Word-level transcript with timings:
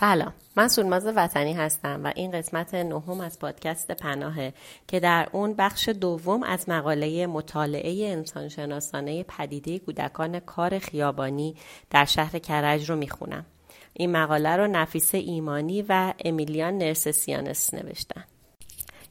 سلام. 0.00 0.32
من 0.56 0.68
سولماز 0.68 1.06
وطنی 1.16 1.52
هستم 1.52 2.00
و 2.04 2.12
این 2.16 2.30
قسمت 2.30 2.74
نهم 2.74 3.20
از 3.20 3.38
پادکست 3.38 3.90
پناهه 3.90 4.52
که 4.88 5.00
در 5.00 5.28
اون 5.32 5.54
بخش 5.54 5.88
دوم 5.88 6.42
از 6.42 6.68
مقاله 6.68 7.26
مطالعه 7.26 8.08
انسانشناسانه 8.12 9.22
پدیده 9.22 9.78
کودکان 9.78 10.40
کار 10.40 10.78
خیابانی 10.78 11.56
در 11.90 12.04
شهر 12.04 12.38
کرج 12.38 12.90
رو 12.90 12.96
می‌خونم. 12.96 13.46
این 13.92 14.12
مقاله 14.12 14.56
رو 14.56 14.66
نفیسه 14.66 15.18
ایمانی 15.18 15.84
و 15.88 16.14
امیلیان 16.24 16.78
نرسسیانس 16.78 17.74
نوشتن. 17.74 18.24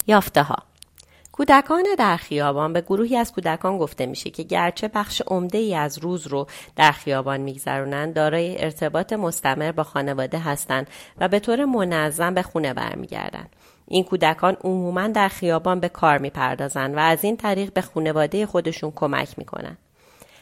یافته 0.07 0.43
ها 0.43 0.57
کودکان 1.37 1.85
در 1.97 2.17
خیابان 2.17 2.73
به 2.73 2.81
گروهی 2.81 3.15
از 3.15 3.31
کودکان 3.31 3.77
گفته 3.77 4.05
میشه 4.05 4.29
که 4.29 4.43
گرچه 4.43 4.87
بخش 4.87 5.21
عمده 5.27 5.57
ای 5.57 5.75
از 5.75 5.97
روز 5.97 6.27
رو 6.27 6.47
در 6.75 6.91
خیابان 6.91 7.41
میگذرونند 7.41 8.13
دارای 8.13 8.63
ارتباط 8.63 9.13
مستمر 9.13 9.71
با 9.71 9.83
خانواده 9.83 10.39
هستند 10.39 10.87
و 11.17 11.27
به 11.27 11.39
طور 11.39 11.65
منظم 11.65 12.33
به 12.33 12.41
خونه 12.41 12.73
برمیگردند 12.73 13.49
این 13.87 14.03
کودکان 14.03 14.57
عموما 14.63 15.07
در 15.07 15.27
خیابان 15.27 15.79
به 15.79 15.89
کار 15.89 16.17
می‌پردازند 16.17 16.95
و 16.95 16.99
از 16.99 17.23
این 17.23 17.37
طریق 17.37 17.73
به 17.73 17.81
خانواده 17.81 18.45
خودشون 18.45 18.91
کمک 18.95 19.29
می‌کنند 19.37 19.77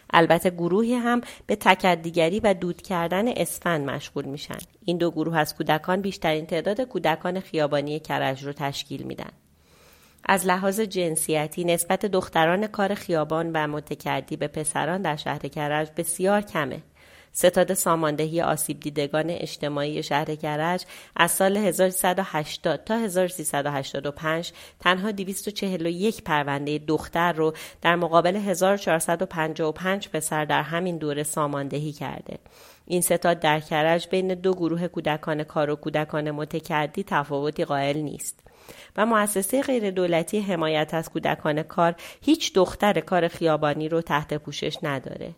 البته 0.10 0.50
گروهی 0.50 0.94
هم 0.94 1.22
به 1.46 1.56
تکدیگری 1.56 2.40
و 2.40 2.54
دود 2.54 2.82
کردن 2.82 3.28
اسفند 3.28 3.90
مشغول 3.90 4.26
میشن. 4.26 4.60
این 4.86 4.98
دو 4.98 5.12
گروه 5.12 5.38
از 5.38 5.56
کودکان 5.56 6.02
بیشترین 6.02 6.46
تعداد 6.46 6.82
کودکان 6.82 7.40
خیابانی 7.40 8.00
کرج 8.00 8.44
رو 8.44 8.54
تشکیل 8.54 9.04
میدن. 9.04 9.30
از 10.26 10.46
لحاظ 10.46 10.80
جنسیتی 10.80 11.64
نسبت 11.64 12.06
دختران 12.06 12.68
کار 12.68 12.94
خیابان 12.94 13.52
و 13.54 13.68
متکردی 13.68 14.38
به 14.38 14.48
پسران 14.48 15.02
در 15.02 15.16
شهر 15.16 15.40
کرج 15.40 15.90
بسیار 15.98 16.42
کمه. 16.42 16.82
ستاد 17.32 17.74
ساماندهی 17.74 18.42
آسیب 18.42 18.80
دیدگان 18.80 19.30
اجتماعی 19.30 20.04
شهر 20.04 20.36
کرج 20.36 20.86
از 21.16 21.32
سال 21.32 21.58
1380 21.58 22.84
تا 22.84 22.98
1385 22.98 24.54
تنها 24.80 25.12
241 25.12 26.24
پرونده 26.24 26.78
دختر 26.78 27.34
رو 27.34 27.54
در 27.82 27.96
مقابل 27.96 28.36
1455 28.36 30.10
پسر 30.10 30.46
در 30.46 30.62
همین 30.62 30.98
دوره 30.98 31.24
ساماندهی 31.24 31.92
کرده. 31.92 32.40
این 32.86 33.02
ستاد 33.02 33.40
در 33.40 33.60
کرج 33.60 34.08
بین 34.08 34.34
دو 34.34 34.54
گروه 34.54 34.88
کودکان 34.88 35.44
کار 35.44 35.70
و 35.70 35.76
کودکان 35.76 36.32
متکردی 36.32 37.04
تفاوتی 37.04 37.66
قائل 37.66 37.98
نیست. 37.98 38.45
و 38.98 39.06
مؤسسه 39.06 39.62
غیر 39.62 39.92
دولتی 39.92 40.40
حمایت 40.40 40.94
از 40.94 41.10
کودکان 41.10 41.64
کار 41.64 41.96
هیچ 42.22 42.54
دختر 42.54 43.00
کار 43.00 43.28
خیابانی 43.28 43.90
رو 43.90 44.02
تحت 44.02 44.34
پوشش 44.34 44.78
نداره. 44.84 45.32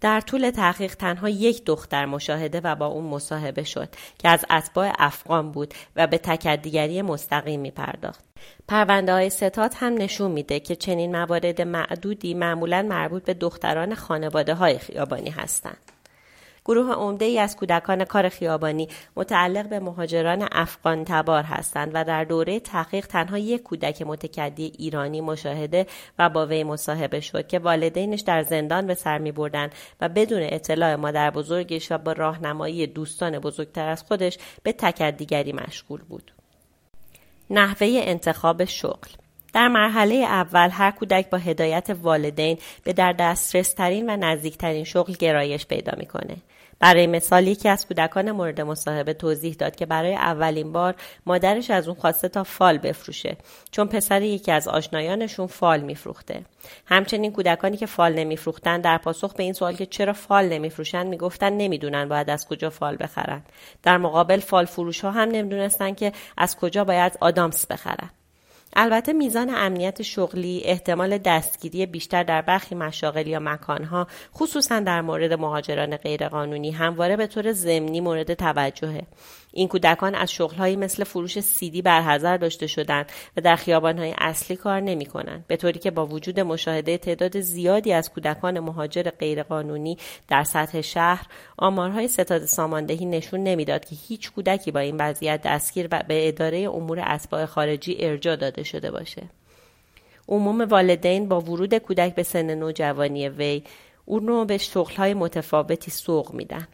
در 0.00 0.20
طول 0.20 0.50
تحقیق 0.50 0.94
تنها 0.94 1.28
یک 1.28 1.64
دختر 1.64 2.06
مشاهده 2.06 2.60
و 2.64 2.74
با 2.74 2.86
اون 2.86 3.04
مصاحبه 3.04 3.64
شد 3.64 3.88
که 4.18 4.28
از 4.28 4.44
اتباع 4.50 4.92
افغان 4.98 5.52
بود 5.52 5.74
و 5.96 6.06
به 6.06 6.18
تکدیگری 6.18 7.02
مستقیم 7.02 7.60
می 7.60 7.70
پرداخت. 7.70 8.24
پرونده 8.68 9.12
های 9.12 9.30
ستاد 9.30 9.72
هم 9.76 9.94
نشون 9.94 10.30
میده 10.30 10.60
که 10.60 10.76
چنین 10.76 11.16
موارد 11.16 11.62
معدودی 11.62 12.34
معمولا 12.34 12.82
مربوط 12.82 13.24
به 13.24 13.34
دختران 13.34 13.94
خانواده 13.94 14.54
های 14.54 14.78
خیابانی 14.78 15.30
هستند. 15.30 15.97
گروه 16.68 16.92
عمده 16.92 17.24
ای 17.24 17.38
از 17.38 17.56
کودکان 17.56 18.04
کار 18.04 18.28
خیابانی 18.28 18.88
متعلق 19.16 19.68
به 19.68 19.80
مهاجران 19.80 20.48
افغان 20.52 21.04
تبار 21.04 21.42
هستند 21.42 21.90
و 21.94 22.04
در 22.04 22.24
دوره 22.24 22.60
تحقیق 22.60 23.06
تنها 23.06 23.38
یک 23.38 23.62
کودک 23.62 24.02
متکدی 24.02 24.72
ایرانی 24.78 25.20
مشاهده 25.20 25.86
و 26.18 26.28
با 26.28 26.46
وی 26.46 26.64
مصاحبه 26.64 27.20
شد 27.20 27.46
که 27.46 27.58
والدینش 27.58 28.20
در 28.20 28.42
زندان 28.42 28.86
به 28.86 28.94
سر 28.94 29.18
می 29.18 29.32
بردن 29.32 29.70
و 30.00 30.08
بدون 30.08 30.42
اطلاع 30.42 30.96
مادر 30.96 31.30
بزرگش 31.30 31.92
و 31.92 31.98
با 31.98 32.12
راهنمایی 32.12 32.86
دوستان 32.86 33.38
بزرگتر 33.38 33.88
از 33.88 34.02
خودش 34.02 34.38
به 34.62 34.72
تکدیگری 34.72 35.52
مشغول 35.52 36.00
بود. 36.08 36.32
نحوه 37.50 37.88
انتخاب 37.90 38.64
شغل 38.64 39.08
در 39.54 39.68
مرحله 39.68 40.14
اول 40.14 40.68
هر 40.72 40.90
کودک 40.90 41.30
با 41.30 41.38
هدایت 41.38 41.90
والدین 42.02 42.58
به 42.84 42.92
در 42.92 43.12
دسترس 43.12 43.72
ترین 43.72 44.10
و 44.10 44.16
نزدیکترین 44.16 44.84
شغل 44.84 45.12
گرایش 45.12 45.66
پیدا 45.66 45.92
می‌کنه. 45.96 46.36
برای 46.80 47.06
مثال 47.06 47.46
یکی 47.46 47.68
از 47.68 47.86
کودکان 47.86 48.30
مورد 48.30 48.60
مصاحبه 48.60 49.14
توضیح 49.14 49.54
داد 49.54 49.76
که 49.76 49.86
برای 49.86 50.14
اولین 50.14 50.72
بار 50.72 50.94
مادرش 51.26 51.70
از 51.70 51.88
اون 51.88 51.96
خواسته 51.96 52.28
تا 52.28 52.44
فال 52.44 52.78
بفروشه 52.78 53.36
چون 53.70 53.86
پسر 53.86 54.22
یکی 54.22 54.52
از 54.52 54.68
آشنایانشون 54.68 55.46
فال 55.46 55.80
میفروخته. 55.80 56.42
همچنین 56.86 57.32
کودکانی 57.32 57.76
که 57.76 57.86
فال 57.86 58.12
نمیفروختن 58.12 58.80
در 58.80 58.98
پاسخ 58.98 59.34
به 59.34 59.42
این 59.42 59.52
سوال 59.52 59.76
که 59.76 59.86
چرا 59.86 60.12
فال 60.12 60.48
نمیفروشن 60.48 61.06
می‌گفتن 61.06 61.52
نمی‌دونن 61.52 62.08
باید 62.08 62.30
از 62.30 62.48
کجا 62.48 62.70
فال 62.70 62.96
بخرن. 63.00 63.42
در 63.82 63.98
مقابل 63.98 64.40
فال 64.40 64.64
فروش 64.64 65.00
ها 65.00 65.10
هم 65.10 65.28
نمی‌دونستن 65.28 65.94
که 65.94 66.12
از 66.36 66.56
کجا 66.56 66.84
باید 66.84 67.18
آدامس 67.20 67.66
بخرن. 67.66 68.10
البته 68.80 69.12
میزان 69.12 69.50
امنیت 69.50 70.02
شغلی 70.02 70.62
احتمال 70.64 71.18
دستگیری 71.18 71.86
بیشتر 71.86 72.22
در 72.22 72.42
برخی 72.42 72.74
مشاغل 72.74 73.26
یا 73.26 73.38
مکانها 73.38 74.06
خصوصا 74.34 74.80
در 74.80 75.00
مورد 75.00 75.32
مهاجران 75.32 75.96
غیرقانونی 75.96 76.70
همواره 76.70 77.16
به 77.16 77.26
طور 77.26 77.52
ضمنی 77.52 78.00
مورد 78.00 78.34
توجهه. 78.34 79.02
این 79.52 79.68
کودکان 79.68 80.14
از 80.14 80.32
شغلهایی 80.32 80.76
مثل 80.76 81.04
فروش 81.04 81.40
سیدی 81.40 81.82
برحضر 81.82 82.36
داشته 82.36 82.66
شدند 82.66 83.06
و 83.36 83.40
در 83.40 83.56
خیابانهای 83.56 84.14
اصلی 84.18 84.56
کار 84.56 84.80
نمی 84.80 85.06
کنند 85.06 85.44
به 85.46 85.56
طوری 85.56 85.78
که 85.78 85.90
با 85.90 86.06
وجود 86.06 86.40
مشاهده 86.40 86.98
تعداد 86.98 87.40
زیادی 87.40 87.92
از 87.92 88.10
کودکان 88.10 88.60
مهاجر 88.60 89.02
غیرقانونی 89.02 89.98
در 90.28 90.44
سطح 90.44 90.80
شهر 90.80 91.26
آمارهای 91.58 92.08
ستاد 92.08 92.44
ساماندهی 92.44 93.06
نشون 93.06 93.42
نمی‌داد 93.42 93.84
که 93.84 93.96
هیچ 94.08 94.32
کودکی 94.32 94.70
با 94.70 94.80
این 94.80 94.96
وضعیت 94.96 95.42
دستگیر 95.42 95.88
و 95.92 96.02
به 96.08 96.28
اداره 96.28 96.58
امور 96.58 97.04
اتباع 97.06 97.46
خارجی 97.46 97.96
ارجا 98.00 98.36
داده 98.36 98.62
شده 98.62 98.90
باشه. 98.90 99.22
عموم 100.28 100.60
والدین 100.60 101.28
با 101.28 101.40
ورود 101.40 101.74
کودک 101.74 102.14
به 102.14 102.22
سن 102.22 102.54
نوجوانی 102.54 103.28
وی 103.28 103.62
اون 104.04 104.26
رو 104.26 104.44
به 104.44 104.58
شغلهای 104.58 105.14
متفاوتی 105.14 105.90
سوق 105.90 106.34
میدن. 106.34 106.68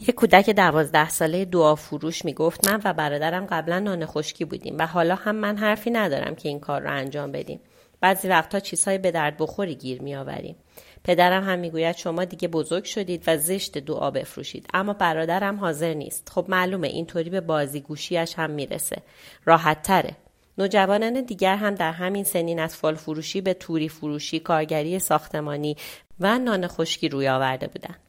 یک 0.00 0.10
کودک 0.10 0.50
دوازده 0.50 1.08
ساله 1.08 1.44
دعا 1.44 1.74
فروش 1.74 2.24
می 2.24 2.34
گفت 2.34 2.68
من 2.68 2.80
و 2.84 2.92
برادرم 2.92 3.46
قبلا 3.46 3.78
نان 3.78 4.06
خشکی 4.06 4.44
بودیم 4.44 4.78
و 4.78 4.86
حالا 4.86 5.14
هم 5.14 5.36
من 5.36 5.56
حرفی 5.56 5.90
ندارم 5.90 6.34
که 6.34 6.48
این 6.48 6.60
کار 6.60 6.80
رو 6.80 6.90
انجام 6.90 7.32
بدیم. 7.32 7.60
بعضی 8.00 8.28
وقتها 8.28 8.60
چیزهای 8.60 8.98
به 8.98 9.10
درد 9.10 9.36
بخوری 9.36 9.74
گیر 9.74 10.02
می 10.02 10.16
آوریم. 10.16 10.56
پدرم 11.04 11.44
هم 11.44 11.58
می‌گوید 11.58 11.96
شما 11.96 12.24
دیگه 12.24 12.48
بزرگ 12.48 12.84
شدید 12.84 13.22
و 13.26 13.36
زشت 13.36 13.78
دعا 13.78 14.10
بفروشید. 14.10 14.66
اما 14.74 14.92
برادرم 14.92 15.56
حاضر 15.56 15.94
نیست. 15.94 16.28
خب 16.34 16.46
معلومه 16.48 16.88
اینطوری 16.88 17.30
به 17.30 17.40
بازی 17.40 17.80
گوشیش 17.80 18.34
هم 18.34 18.50
می‌رسه. 18.50 19.02
راحت 19.44 19.82
تره 19.82 20.16
نوجوانان 20.58 21.20
دیگر 21.22 21.56
هم 21.56 21.74
در 21.74 21.92
همین 21.92 22.24
سنین 22.24 22.60
از 22.60 22.76
فال 22.76 22.94
فروشی 22.94 23.40
به 23.40 23.54
توری 23.54 23.88
فروشی 23.88 24.40
کارگری 24.40 24.98
ساختمانی 24.98 25.76
و 26.20 26.38
نان 26.38 26.66
خشکی 26.66 27.08
روی 27.08 27.28
آورده 27.28 27.66
بودند. 27.66 28.05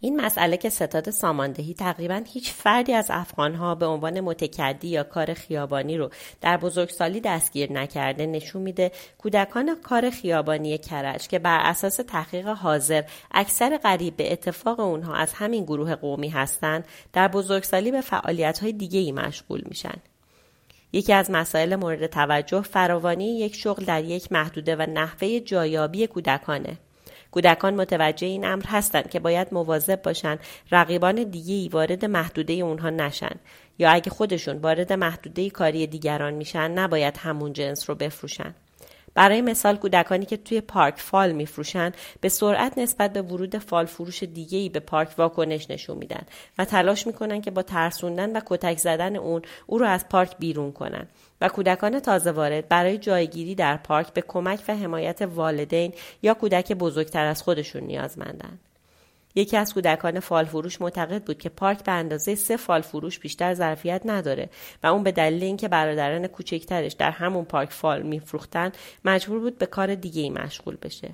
این 0.00 0.20
مسئله 0.20 0.56
که 0.56 0.70
ستاد 0.70 1.10
ساماندهی 1.10 1.74
تقریبا 1.74 2.22
هیچ 2.26 2.52
فردی 2.52 2.92
از 2.92 3.06
افغانها 3.10 3.74
به 3.74 3.86
عنوان 3.86 4.20
متکدی 4.20 4.88
یا 4.88 5.02
کار 5.02 5.34
خیابانی 5.34 5.96
رو 5.96 6.10
در 6.40 6.56
بزرگسالی 6.56 7.20
دستگیر 7.20 7.72
نکرده 7.72 8.26
نشون 8.26 8.62
میده 8.62 8.92
کودکان 9.18 9.76
کار 9.82 10.10
خیابانی 10.10 10.78
کرج 10.78 11.28
که 11.28 11.38
بر 11.38 11.60
اساس 11.62 11.96
تحقیق 11.96 12.46
حاضر 12.46 13.02
اکثر 13.30 13.76
قریب 13.76 14.16
به 14.16 14.32
اتفاق 14.32 14.80
اونها 14.80 15.14
از 15.14 15.32
همین 15.32 15.64
گروه 15.64 15.94
قومی 15.94 16.28
هستند 16.28 16.84
در 17.12 17.28
بزرگسالی 17.28 17.90
به 17.90 18.00
فعالیت 18.00 18.58
های 18.58 18.72
دیگه 18.72 19.00
ای 19.00 19.12
مشغول 19.12 19.62
میشن. 19.66 19.94
یکی 20.92 21.12
از 21.12 21.30
مسائل 21.30 21.76
مورد 21.76 22.06
توجه 22.06 22.60
فراوانی 22.60 23.38
یک 23.38 23.54
شغل 23.54 23.84
در 23.84 24.04
یک 24.04 24.32
محدوده 24.32 24.76
و 24.76 24.86
نحوه 24.90 25.40
جایابی 25.40 26.06
کودکانه. 26.06 26.78
کودکان 27.30 27.74
متوجه 27.74 28.26
این 28.26 28.44
امر 28.44 28.64
هستند 28.66 29.10
که 29.10 29.20
باید 29.20 29.48
مواظب 29.52 30.02
باشند 30.02 30.38
رقیبان 30.70 31.24
دیگه 31.24 31.54
ای 31.54 31.68
وارد 31.68 32.04
محدوده 32.04 32.52
اونها 32.52 32.90
نشن. 32.90 33.36
یا 33.78 33.90
اگه 33.90 34.10
خودشون 34.10 34.56
وارد 34.56 34.92
محدوده 34.92 35.50
کاری 35.50 35.86
دیگران 35.86 36.34
میشن 36.34 36.70
نباید 36.70 37.16
همون 37.16 37.52
جنس 37.52 37.90
رو 37.90 37.96
بفروشن. 37.96 38.54
برای 39.14 39.40
مثال 39.40 39.76
کودکانی 39.76 40.26
که 40.26 40.36
توی 40.36 40.60
پارک 40.60 40.98
فال 40.98 41.32
میفروشن 41.32 41.92
به 42.20 42.28
سرعت 42.28 42.78
نسبت 42.78 43.12
به 43.12 43.22
ورود 43.22 43.58
فال 43.58 43.86
فروش 43.86 44.22
دیگه 44.22 44.58
ای 44.58 44.68
به 44.68 44.80
پارک 44.80 45.08
واکنش 45.18 45.70
نشون 45.70 45.98
میدن 45.98 46.22
و 46.58 46.64
تلاش 46.64 47.06
می‌کنن 47.06 47.40
که 47.40 47.50
با 47.50 47.62
ترسوندن 47.62 48.36
و 48.36 48.40
کتک 48.46 48.78
زدن 48.78 49.16
اون 49.16 49.42
او 49.66 49.78
رو 49.78 49.86
از 49.86 50.08
پارک 50.08 50.36
بیرون 50.38 50.72
کنن. 50.72 51.06
و 51.40 51.48
کودکان 51.48 52.00
تازه 52.00 52.30
وارد 52.30 52.68
برای 52.68 52.98
جایگیری 52.98 53.54
در 53.54 53.76
پارک 53.76 54.12
به 54.12 54.20
کمک 54.28 54.60
و 54.68 54.76
حمایت 54.76 55.22
والدین 55.22 55.92
یا 56.22 56.34
کودک 56.34 56.72
بزرگتر 56.72 57.24
از 57.26 57.42
خودشون 57.42 57.82
نیازمندند. 57.82 58.58
یکی 59.34 59.56
از 59.56 59.74
کودکان 59.74 60.20
فال 60.20 60.44
فروش 60.44 60.80
معتقد 60.80 61.24
بود 61.24 61.38
که 61.38 61.48
پارک 61.48 61.84
به 61.84 61.92
اندازه 61.92 62.34
سه 62.34 62.56
فال 62.56 62.80
فروش 62.80 63.18
بیشتر 63.18 63.54
ظرفیت 63.54 64.02
نداره 64.04 64.50
و 64.82 64.86
اون 64.86 65.02
به 65.02 65.12
دلیل 65.12 65.42
اینکه 65.42 65.68
برادران 65.68 66.26
کوچکترش 66.26 66.92
در 66.92 67.10
همون 67.10 67.44
پارک 67.44 67.70
فال 67.70 68.02
میفروختن 68.02 68.72
مجبور 69.04 69.40
بود 69.40 69.58
به 69.58 69.66
کار 69.66 69.94
دیگه 69.94 70.22
ای 70.22 70.30
مشغول 70.30 70.76
بشه. 70.82 71.08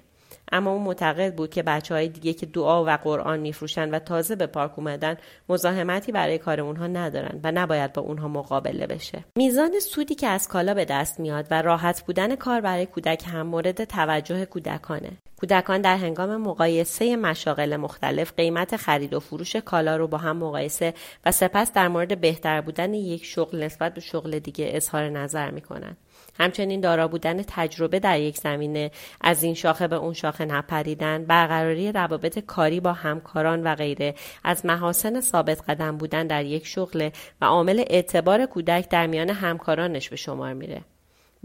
اما 0.53 0.71
اون 0.71 0.83
معتقد 0.83 1.35
بود 1.35 1.51
که 1.51 1.63
بچه 1.63 1.95
های 1.95 2.09
دیگه 2.09 2.33
که 2.33 2.47
دعا 2.47 2.85
و 2.85 2.91
قرآن 2.91 3.41
میفروشن 3.41 3.91
و 3.91 3.99
تازه 3.99 4.37
به 4.37 4.47
پارک 4.47 4.79
اومدن 4.79 5.17
مزاحمتی 5.49 6.13
برای 6.13 6.39
کار 6.39 6.61
اونها 6.61 6.87
ندارن 6.87 7.41
و 7.45 7.53
نباید 7.55 7.93
با 7.93 8.03
اونها 8.03 8.29
مقابله 8.29 8.87
بشه. 8.87 9.25
میزان 9.37 9.81
سودی 9.81 10.15
که 10.15 10.27
از 10.27 10.49
کالا 10.49 10.75
به 10.75 10.85
دست 10.85 11.21
میاد 11.21 11.47
و 11.51 11.63
راحت 11.63 12.03
بودن 12.07 12.37
کار 12.37 12.61
برای 12.61 12.87
کودک 12.87 13.25
هم 13.27 13.47
مورد 13.47 13.85
توجه 13.85 14.45
کودکانه. 14.45 15.11
کودکان 15.41 15.81
در 15.81 15.97
هنگام 15.97 16.37
مقایسه 16.37 17.17
مشاغل 17.17 17.77
مختلف 17.77 18.33
قیمت 18.37 18.77
خرید 18.77 19.15
و 19.15 19.21
فروش 19.21 19.57
کالا 19.57 19.97
رو 19.97 20.09
با 20.09 20.19
هم 20.19 20.37
مقایسه 20.37 20.95
و 21.27 21.33
سپس 21.33 21.73
در 21.73 21.89
مورد 21.89 22.21
بهتر 22.21 22.61
بودن 22.61 22.95
یک 22.95 23.25
شغل 23.25 23.65
نسبت 23.65 23.95
به 23.95 24.01
شغل 24.01 24.39
دیگه 24.39 24.71
اظهار 24.73 25.09
نظر 25.09 25.51
می‌کنن. 25.51 25.97
همچنین 26.39 26.81
دارا 26.81 27.09
بودن 27.09 27.43
تجربه 27.43 28.01
در 28.01 28.21
یک 28.21 28.39
زمینه. 28.39 28.91
از 29.21 29.43
این 29.43 29.55
شاخه 29.55 29.89
به 29.89 29.97
اون 29.97 30.13
شاخه 30.13 30.45
نپریدن. 30.45 31.25
برقراری 31.25 31.93
روابط 31.93 32.39
کاری 32.39 32.81
با 32.81 32.93
همکاران 32.93 33.63
و 33.63 33.75
غیره. 33.75 34.15
از 34.45 34.67
محاسن 34.67 35.21
ثابت 35.21 35.71
قدم 35.71 35.97
بودن 35.97 36.27
در 36.27 36.45
یک 36.45 36.67
شغل 36.67 37.11
و 37.41 37.45
عامل 37.45 37.85
اعتبار 37.87 38.47
کودک 38.47 38.89
در 38.89 39.07
میان 39.07 39.31
همکارانش 39.31 40.09
به 40.09 40.17
شمار 40.17 40.53
میره. 40.53 40.81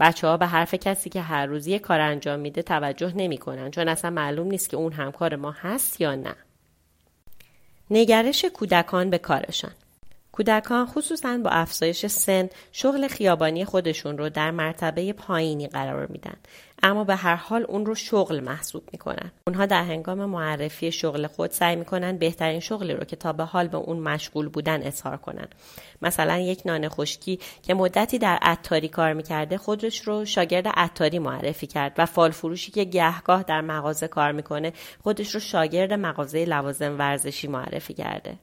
بچه 0.00 0.26
ها 0.26 0.36
به 0.36 0.46
حرف 0.46 0.74
کسی 0.74 1.10
که 1.10 1.20
هر 1.20 1.46
روز 1.46 1.66
یک 1.66 1.80
کار 1.80 2.00
انجام 2.00 2.40
میده 2.40 2.62
توجه 2.62 3.12
نمی‌کنن 3.16 3.70
چون 3.70 3.88
اصلا 3.88 4.10
معلوم 4.10 4.46
نیست 4.46 4.70
که 4.70 4.76
اون 4.76 4.92
همکار 4.92 5.36
ما 5.36 5.50
هست 5.50 6.00
یا 6.00 6.14
نه. 6.14 6.34
نگرش 7.90 8.44
کودکان 8.44 9.10
به 9.10 9.18
کارشان. 9.18 9.70
کودکان 10.40 10.86
خصوصا 10.86 11.38
با 11.44 11.50
افزایش 11.50 12.06
سن 12.06 12.48
شغل 12.72 13.08
خیابانی 13.08 13.64
خودشون 13.64 14.18
رو 14.18 14.28
در 14.28 14.50
مرتبه 14.50 15.12
پایینی 15.12 15.66
قرار 15.68 16.06
میدن. 16.06 16.34
اما 16.82 17.04
به 17.04 17.16
هر 17.16 17.34
حال 17.34 17.64
اون 17.68 17.86
رو 17.86 17.94
شغل 17.94 18.40
محسوب 18.40 18.82
می‌کنن. 18.92 19.32
اونها 19.46 19.66
در 19.66 19.84
هنگام 19.84 20.24
معرفی 20.24 20.92
شغل 20.92 21.26
خود 21.26 21.50
سعی 21.50 21.76
می‌کنن 21.76 22.16
بهترین 22.16 22.60
شغلی 22.60 22.92
رو 22.92 23.04
که 23.04 23.16
تا 23.16 23.32
به 23.32 23.44
حال 23.44 23.68
به 23.68 23.76
اون 23.76 23.98
مشغول 23.98 24.48
بودن 24.48 24.82
اظهار 24.82 25.16
کنن. 25.16 25.48
مثلا 26.02 26.38
یک 26.38 26.62
نان 26.64 26.88
خشکی 26.88 27.38
که 27.62 27.74
مدتی 27.74 28.18
در 28.18 28.38
عطاری 28.42 28.88
کار 28.88 29.12
می‌کرده 29.12 29.58
خودش 29.58 30.00
رو 30.00 30.24
شاگرد 30.24 30.68
عطاری 30.68 31.18
معرفی 31.18 31.66
کرد 31.66 31.94
و 31.98 32.06
فال 32.06 32.30
فروشی 32.30 32.72
که 32.72 32.84
گهگاه 32.84 33.42
در 33.42 33.60
مغازه 33.60 34.08
کار 34.08 34.32
می‌کنه 34.32 34.72
خودش 35.02 35.34
رو 35.34 35.40
شاگرد 35.40 35.92
مغازه 35.92 36.44
لوازم 36.44 36.98
ورزشی 36.98 37.48
معرفی 37.48 37.94
کرده. 37.94 38.34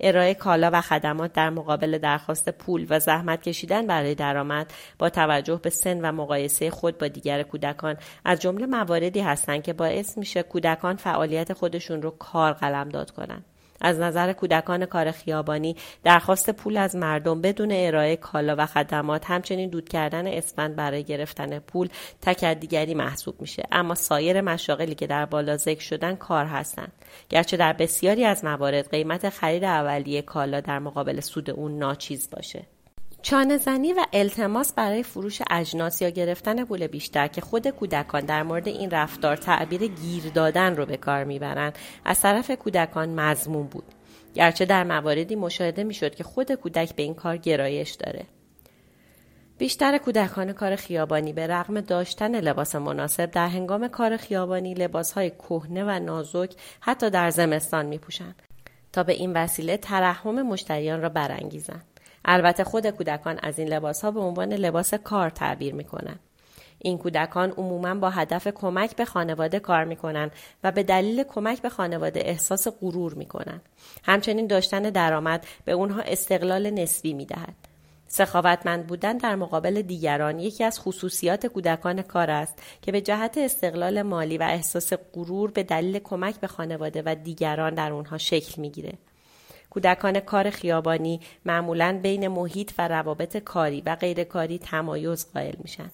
ارائه 0.00 0.34
کالا 0.34 0.70
و 0.72 0.80
خدمات 0.80 1.32
در 1.32 1.50
مقابل 1.50 1.98
درخواست 1.98 2.50
پول 2.50 2.86
و 2.90 3.00
زحمت 3.00 3.42
کشیدن 3.42 3.86
برای 3.86 4.14
درآمد 4.14 4.72
با 4.98 5.10
توجه 5.10 5.60
به 5.62 5.70
سن 5.70 6.00
و 6.00 6.12
مقایسه 6.12 6.70
خود 6.70 6.98
با 6.98 7.08
دیگر 7.08 7.42
کودکان 7.42 7.96
از 8.24 8.40
جمله 8.40 8.66
مواردی 8.66 9.20
هستند 9.20 9.62
که 9.62 9.72
باعث 9.72 10.18
میشه 10.18 10.42
کودکان 10.42 10.96
فعالیت 10.96 11.52
خودشون 11.52 12.02
رو 12.02 12.10
کار 12.10 12.52
قلمداد 12.52 13.10
کنند. 13.10 13.44
از 13.80 13.98
نظر 13.98 14.32
کودکان 14.32 14.86
کار 14.86 15.10
خیابانی 15.10 15.76
درخواست 16.04 16.50
پول 16.50 16.76
از 16.76 16.96
مردم 16.96 17.40
بدون 17.40 17.72
ارائه 17.72 18.16
کالا 18.16 18.54
و 18.58 18.66
خدمات 18.66 19.30
همچنین 19.30 19.70
دود 19.70 19.88
کردن 19.88 20.26
اسفند 20.26 20.76
برای 20.76 21.04
گرفتن 21.04 21.58
پول 21.58 21.88
تکدیگری 22.22 22.94
محسوب 22.94 23.40
میشه. 23.40 23.62
اما 23.72 23.94
سایر 23.94 24.40
مشاغلی 24.40 24.94
که 24.94 25.06
در 25.06 25.26
بالا 25.26 25.56
ذکر 25.56 25.82
شدن 25.82 26.16
کار 26.16 26.44
هستند. 26.44 26.92
گرچه 27.28 27.56
در 27.56 27.72
بسیاری 27.72 28.24
از 28.24 28.44
موارد 28.44 28.90
قیمت 28.90 29.28
خرید 29.28 29.64
اولیه 29.64 30.22
کالا 30.22 30.60
در 30.60 30.78
مقابل 30.78 31.20
سود 31.20 31.50
اون 31.50 31.78
ناچیز 31.78 32.30
باشه. 32.30 32.75
چانه 33.22 33.56
زنی 33.56 33.92
و 33.92 34.04
التماس 34.12 34.72
برای 34.72 35.02
فروش 35.02 35.42
اجناس 35.50 36.02
یا 36.02 36.08
گرفتن 36.08 36.64
پول 36.64 36.86
بیشتر 36.86 37.26
که 37.26 37.40
خود 37.40 37.68
کودکان 37.68 38.20
در 38.20 38.42
مورد 38.42 38.68
این 38.68 38.90
رفتار 38.90 39.36
تعبیر 39.36 39.86
گیر 39.86 40.30
دادن 40.34 40.76
رو 40.76 40.86
به 40.86 40.96
کار 40.96 41.24
می‌برند 41.24 41.78
از 42.04 42.20
طرف 42.20 42.50
کودکان 42.50 43.08
مضمون 43.08 43.66
بود 43.66 43.84
گرچه 44.34 44.64
در 44.64 44.84
مواردی 44.84 45.36
مشاهده 45.36 45.84
می‌شد 45.84 46.14
که 46.14 46.24
خود 46.24 46.52
کودک 46.52 46.94
به 46.94 47.02
این 47.02 47.14
کار 47.14 47.36
گرایش 47.36 47.90
داره 47.90 48.26
بیشتر 49.58 49.98
کودکان 49.98 50.52
کار 50.52 50.76
خیابانی 50.76 51.32
به 51.32 51.46
رغم 51.46 51.80
داشتن 51.80 52.40
لباس 52.40 52.74
مناسب 52.74 53.30
در 53.30 53.48
هنگام 53.48 53.88
کار 53.88 54.16
خیابانی 54.16 54.74
لباسهای 54.74 55.30
کهنه 55.30 55.84
و 55.84 55.98
نازک 55.98 56.54
حتی 56.80 57.10
در 57.10 57.30
زمستان 57.30 57.86
می 57.86 58.00
تا 58.92 59.02
به 59.02 59.12
این 59.12 59.32
وسیله 59.32 59.76
ترحم 59.76 60.42
مشتریان 60.42 61.02
را 61.02 61.08
برانگیزند. 61.08 61.95
البته 62.26 62.64
خود 62.64 62.86
کودکان 62.86 63.38
از 63.42 63.58
این 63.58 63.68
لباس 63.68 64.04
ها 64.04 64.10
به 64.10 64.20
عنوان 64.20 64.52
لباس 64.52 64.94
کار 64.94 65.30
تعبیر 65.30 65.74
می 65.74 65.84
کنند. 65.84 66.20
این 66.78 66.98
کودکان 66.98 67.50
عموما 67.50 67.94
با 67.94 68.10
هدف 68.10 68.48
کمک 68.48 68.96
به 68.96 69.04
خانواده 69.04 69.60
کار 69.60 69.84
می 69.84 69.96
کنند 69.96 70.32
و 70.64 70.72
به 70.72 70.82
دلیل 70.82 71.22
کمک 71.22 71.62
به 71.62 71.68
خانواده 71.68 72.20
احساس 72.20 72.68
غرور 72.68 73.14
می 73.14 73.26
کنند. 73.26 73.62
همچنین 74.04 74.46
داشتن 74.46 74.82
درآمد 74.82 75.46
به 75.64 75.72
اونها 75.72 76.00
استقلال 76.00 76.70
نسبی 76.70 77.14
می 77.14 77.26
دهد. 77.26 77.54
سخاوتمند 78.08 78.86
بودن 78.86 79.16
در 79.16 79.34
مقابل 79.34 79.82
دیگران 79.82 80.38
یکی 80.38 80.64
از 80.64 80.80
خصوصیات 80.80 81.46
کودکان 81.46 82.02
کار 82.02 82.30
است 82.30 82.62
که 82.82 82.92
به 82.92 83.00
جهت 83.00 83.38
استقلال 83.38 84.02
مالی 84.02 84.38
و 84.38 84.42
احساس 84.42 84.92
غرور 85.14 85.50
به 85.50 85.62
دلیل 85.62 85.98
کمک 85.98 86.40
به 86.40 86.46
خانواده 86.46 87.02
و 87.06 87.14
دیگران 87.14 87.74
در 87.74 87.92
اونها 87.92 88.18
شکل 88.18 88.60
می‌گیره. 88.60 88.92
کودکان 89.76 90.20
کار 90.20 90.50
خیابانی 90.50 91.20
معمولا 91.44 91.98
بین 92.02 92.28
محیط 92.28 92.72
و 92.78 92.88
روابط 92.88 93.36
کاری 93.36 93.82
و 93.86 93.96
غیرکاری 93.96 94.58
تمایز 94.58 95.26
قائل 95.34 95.54
میشن. 95.62 95.90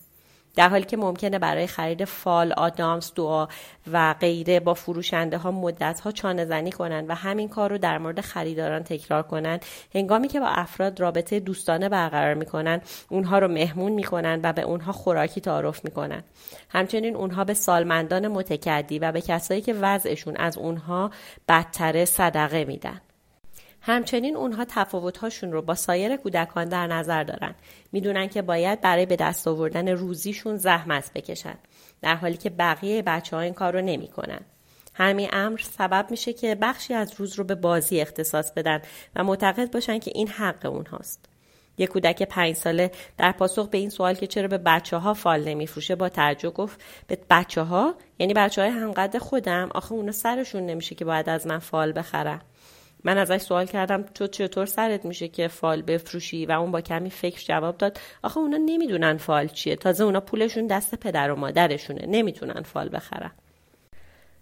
در 0.57 0.69
حالی 0.69 0.85
که 0.85 0.97
ممکنه 0.97 1.39
برای 1.39 1.67
خرید 1.67 2.05
فال، 2.05 2.53
آدامس، 2.53 3.13
دعا 3.15 3.49
و 3.93 4.15
غیره 4.21 4.61
با 4.61 4.75
فروشنده 4.75 5.39
ها 5.39 5.51
مدت 5.51 6.01
ها 6.01 6.13
چانه 6.13 6.45
زنی 6.45 6.73
کنند 6.73 7.11
و 7.11 7.15
همین 7.15 7.49
کار 7.49 7.71
رو 7.71 7.79
در 7.79 7.99
مورد 7.99 8.21
خریداران 8.21 8.83
تکرار 8.83 9.23
کنند 9.23 9.65
هنگامی 9.95 10.29
که 10.29 10.41
با 10.41 10.47
افراد 10.47 11.01
رابطه 11.01 11.41
دوستانه 11.41 11.89
برقرار 11.89 12.35
می‌کنن 12.35 12.81
اونها 13.09 13.39
رو 13.39 13.49
مهمون 13.49 13.93
می‌کنن 13.93 14.41
و 14.43 14.53
به 14.53 14.63
اونها 14.63 14.93
خوراکی 14.93 15.41
تعارف 15.41 15.85
می‌کنن 15.85 16.23
همچنین 16.69 17.17
اونها 17.17 17.45
به 17.45 17.55
سالمندان 17.55 18.29
متکدی 18.29 18.99
و 18.99 19.13
به 19.13 19.21
کسایی 19.21 19.61
که 19.61 19.75
وضعشون 19.75 20.37
از 20.37 20.59
اونها 20.59 21.11
بدتره 21.49 22.05
صدقه 22.05 22.65
میدن 22.65 23.01
همچنین 23.83 24.37
اونها 24.37 24.65
تفاوتهاشون 24.69 25.53
رو 25.53 25.63
با 25.63 25.75
سایر 25.75 26.17
کودکان 26.17 26.69
در 26.69 26.87
نظر 26.87 27.25
دارن. 27.25 27.55
می‌دونن 27.93 28.29
که 28.29 28.43
باید 28.43 28.81
برای 28.81 29.07
به 29.07 29.17
دست 29.17 29.49
آوردن 29.49 29.89
روزیشون 29.89 30.57
زحمت 30.57 31.11
بکشن. 31.15 31.59
در 32.03 32.15
حالی 32.15 32.37
که 32.37 32.51
بقیه 32.51 33.03
بچه 33.03 33.37
ها 33.37 33.43
این 33.43 33.55
کار 33.55 33.73
رو 33.73 33.81
نمی‌کنن. 33.81 34.41
همین 34.95 35.29
امر 35.33 35.59
سبب 35.59 36.07
میشه 36.11 36.33
که 36.33 36.55
بخشی 36.55 36.95
از 36.95 37.15
روز 37.17 37.35
رو 37.39 37.45
به 37.45 37.55
بازی 37.55 38.01
اختصاص 38.01 38.53
بدن 38.53 38.83
و 39.17 39.25
معتقد 39.25 39.71
باشن 39.71 39.99
که 39.99 40.13
این 40.15 40.29
حق 40.29 40.67
اونهاست. 40.67 41.29
یک 41.79 41.89
کودک 41.89 42.23
پنج 42.23 42.57
ساله 42.57 42.91
در 43.19 43.33
پاسخ 43.33 43.69
به 43.69 43.79
این 43.79 43.91
سوال 43.91 44.15
که 44.15 44.27
چرا 44.27 44.49
به 44.49 44.59
بچه 44.59 44.97
ها 44.97 45.15
فال 45.15 45.49
نمیفروشه 45.49 45.95
با 45.95 46.09
تعجب 46.09 46.55
گفت 46.55 46.81
به 47.07 47.19
بچه 47.31 47.63
ها 47.63 47.95
یعنی 48.19 48.35
بچه 48.35 48.63
های 48.63 48.71
همقدر 48.71 49.19
خودم 49.19 49.71
آخه 49.75 49.93
اونا 49.93 50.13
سرشون 50.13 50.67
نمیشه 50.67 50.95
که 50.95 51.05
باید 51.05 51.29
از 51.29 51.47
من 51.47 51.59
فال 51.59 51.93
بخرم 51.99 52.41
من 53.05 53.19
ازش 53.19 53.39
سوال 53.39 53.67
کردم 53.67 54.03
تو 54.03 54.27
چطور 54.27 54.67
سرت 54.67 55.05
میشه 55.05 55.29
که 55.29 55.49
فال 55.49 55.83
بفروشی؟ 55.83 56.47
و 56.47 56.53
اون 56.53 56.71
با 56.71 56.81
کمی 56.81 57.11
فکر 57.11 57.45
جواب 57.45 57.79
داد 57.79 58.01
آخه 58.23 58.39
اونا 58.39 58.57
نمی‌دونن 58.57 59.17
فال 59.17 59.49
چیه. 59.49 59.77
تازه 59.77 60.05
اونا 60.05 60.21
پولشون 60.21 60.67
دست 60.67 60.95
پدر 60.95 61.31
و 61.31 61.37
مادرشونه 61.37 62.07
نمی‌تونن 62.07 62.63
فال 62.63 62.89
بخرن. 62.93 63.31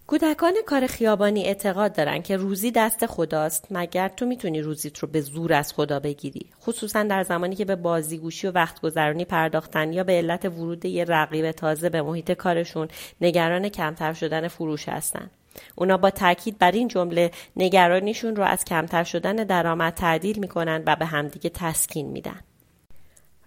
کودکان 0.07 0.55
کار 0.67 0.87
خیابانی 0.87 1.45
اعتقاد 1.45 1.97
دارن 1.97 2.23
که 2.23 2.37
روزی 2.37 2.71
دست 2.71 3.07
خداست 3.07 3.67
مگر 3.71 4.09
تو 4.09 4.27
می‌تونی 4.27 4.61
روزیت 4.61 4.99
رو 4.99 5.09
به 5.09 5.21
زور 5.21 5.53
از 5.53 5.73
خدا 5.73 6.01
بگیری؟ 6.01 6.47
خصوصا 6.63 7.03
در 7.03 7.23
زمانی 7.23 7.57
که 7.57 7.65
به 7.65 7.77
بازیگوشی 7.77 8.47
و 8.47 8.53
وقت 8.53 8.81
گذرانی 8.81 9.25
پرداختن 9.25 9.93
یا 9.93 10.05
به 10.05 10.13
علت 10.13 10.45
ورود 10.45 10.85
یه 10.85 11.05
رقیب 11.05 11.53
تازه 11.53 11.89
به 11.89 12.03
محیط 12.03 12.33
کارشون 12.33 12.89
نگران 13.21 13.69
کمتر 13.69 14.13
شدن 14.13 14.49
فروش 14.49 14.89
هستن. 14.89 15.31
اونا 15.75 15.97
با 15.97 16.11
تاکید 16.11 16.59
بر 16.59 16.73
این 16.73 16.89
جمله 16.89 17.31
نگرانیشون 17.57 18.37
رو 18.37 18.43
از 18.45 18.65
کمتر 18.65 19.05
شدن 19.05 19.37
درآمد 19.37 19.95
تعدیل 19.95 20.39
می‌کنن 20.39 20.83
و 20.87 20.97
به 20.97 21.07
همدیگه 21.07 21.51
تسکین 21.55 22.07
میدن. 22.07 22.41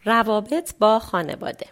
روابط 0.05 0.73
با 0.79 0.99
خانواده 0.99 1.65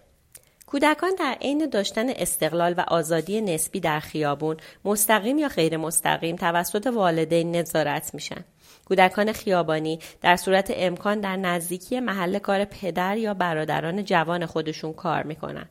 کودکان 0.72 1.12
در 1.20 1.38
عین 1.42 1.70
داشتن 1.70 2.10
استقلال 2.10 2.74
و 2.78 2.84
آزادی 2.88 3.42
نسبی 3.42 3.80
در 3.80 4.00
خیابون 4.00 4.58
مستقیم 4.86 5.38
یا 5.38 5.48
غیر 5.48 5.78
مستقیم 5.78 6.36
توسط 6.36 6.88
والدین 6.88 7.56
نظارت 7.56 8.14
میشن. 8.14 8.46
کودکان 8.86 9.32
خیابانی 9.32 10.00
در 10.22 10.36
صورت 10.36 10.74
امکان 10.76 11.20
در 11.20 11.36
نزدیکی 11.36 12.00
محل 12.00 12.40
کار 12.40 12.66
پدر 12.66 13.18
یا 13.18 13.34
برادران 13.34 14.04
جوان 14.04 14.46
خودشون 14.46 14.94
کار 14.94 15.24
می‌کنن. 15.24 15.70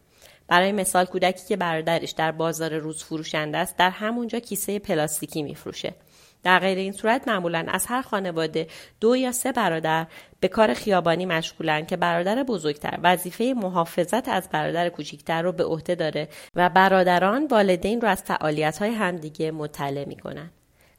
برای 0.50 0.72
مثال 0.72 1.04
کودکی 1.04 1.48
که 1.48 1.56
برادرش 1.56 2.10
در 2.10 2.32
بازار 2.32 2.78
روز 2.78 3.04
فروشنده 3.04 3.58
است 3.58 3.76
در 3.76 3.90
همونجا 3.90 4.38
کیسه 4.38 4.78
پلاستیکی 4.78 5.42
میفروشه 5.42 5.94
در 6.42 6.58
غیر 6.58 6.78
این 6.78 6.92
صورت 6.92 7.28
معمولا 7.28 7.64
از 7.68 7.86
هر 7.86 8.02
خانواده 8.02 8.66
دو 9.00 9.16
یا 9.16 9.32
سه 9.32 9.52
برادر 9.52 10.06
به 10.40 10.48
کار 10.48 10.74
خیابانی 10.74 11.26
مشغولن 11.26 11.86
که 11.86 11.96
برادر 11.96 12.42
بزرگتر 12.42 12.98
وظیفه 13.02 13.54
محافظت 13.56 14.28
از 14.28 14.48
برادر 14.52 14.88
کوچکتر 14.88 15.42
رو 15.42 15.52
به 15.52 15.64
عهده 15.64 15.94
داره 15.94 16.28
و 16.54 16.68
برادران 16.68 17.46
والدین 17.46 18.00
رو 18.00 18.08
از 18.08 18.22
فعالیت 18.22 18.78
های 18.78 18.90
همدیگه 18.90 19.50
مطلع 19.50 20.04
می‌کنن. 20.04 20.50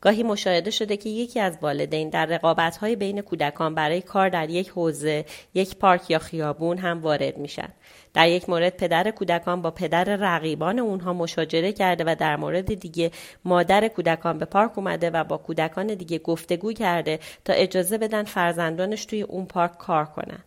گاهی 0.02 0.24
مشاهده 0.24 0.72
شده 0.72 0.98
که 0.98 1.10
یکی 1.10 1.40
از 1.40 1.58
والدین 1.62 2.10
در 2.10 2.26
رقابت 2.26 2.84
بین 2.84 3.22
کودکان 3.22 3.76
برای 3.76 4.02
کار 4.02 4.30
در 4.30 4.50
یک 4.50 4.70
حوزه، 4.70 5.26
یک 5.54 5.76
پارک 5.76 6.10
یا 6.10 6.20
خیابون 6.20 6.78
هم 6.78 7.02
وارد 7.02 7.38
میشن. 7.38 7.70
در 8.14 8.30
یک 8.30 8.50
مورد 8.50 8.78
پدر 8.78 9.12
کودکان 9.12 9.62
با 9.62 9.72
پدر 9.72 10.04
رقیبان 10.04 10.80
اونها 10.80 11.14
مشاجره 11.14 11.74
کرده 11.74 12.04
و 12.08 12.16
در 12.20 12.36
مورد 12.36 12.74
دیگه 12.74 13.12
مادر 13.46 13.88
کودکان 13.88 14.38
به 14.38 14.46
پارک 14.46 14.78
اومده 14.78 15.10
و 15.10 15.24
با 15.24 15.38
کودکان 15.38 15.88
دیگه 15.88 16.20
گفتگو 16.20 16.74
کرده 16.74 17.20
تا 17.46 17.54
اجازه 17.54 17.98
بدن 17.98 18.24
فرزندانش 18.24 19.06
توی 19.06 19.22
اون 19.22 19.46
پارک 19.46 19.78
کار 19.78 20.06
کنن. 20.06 20.44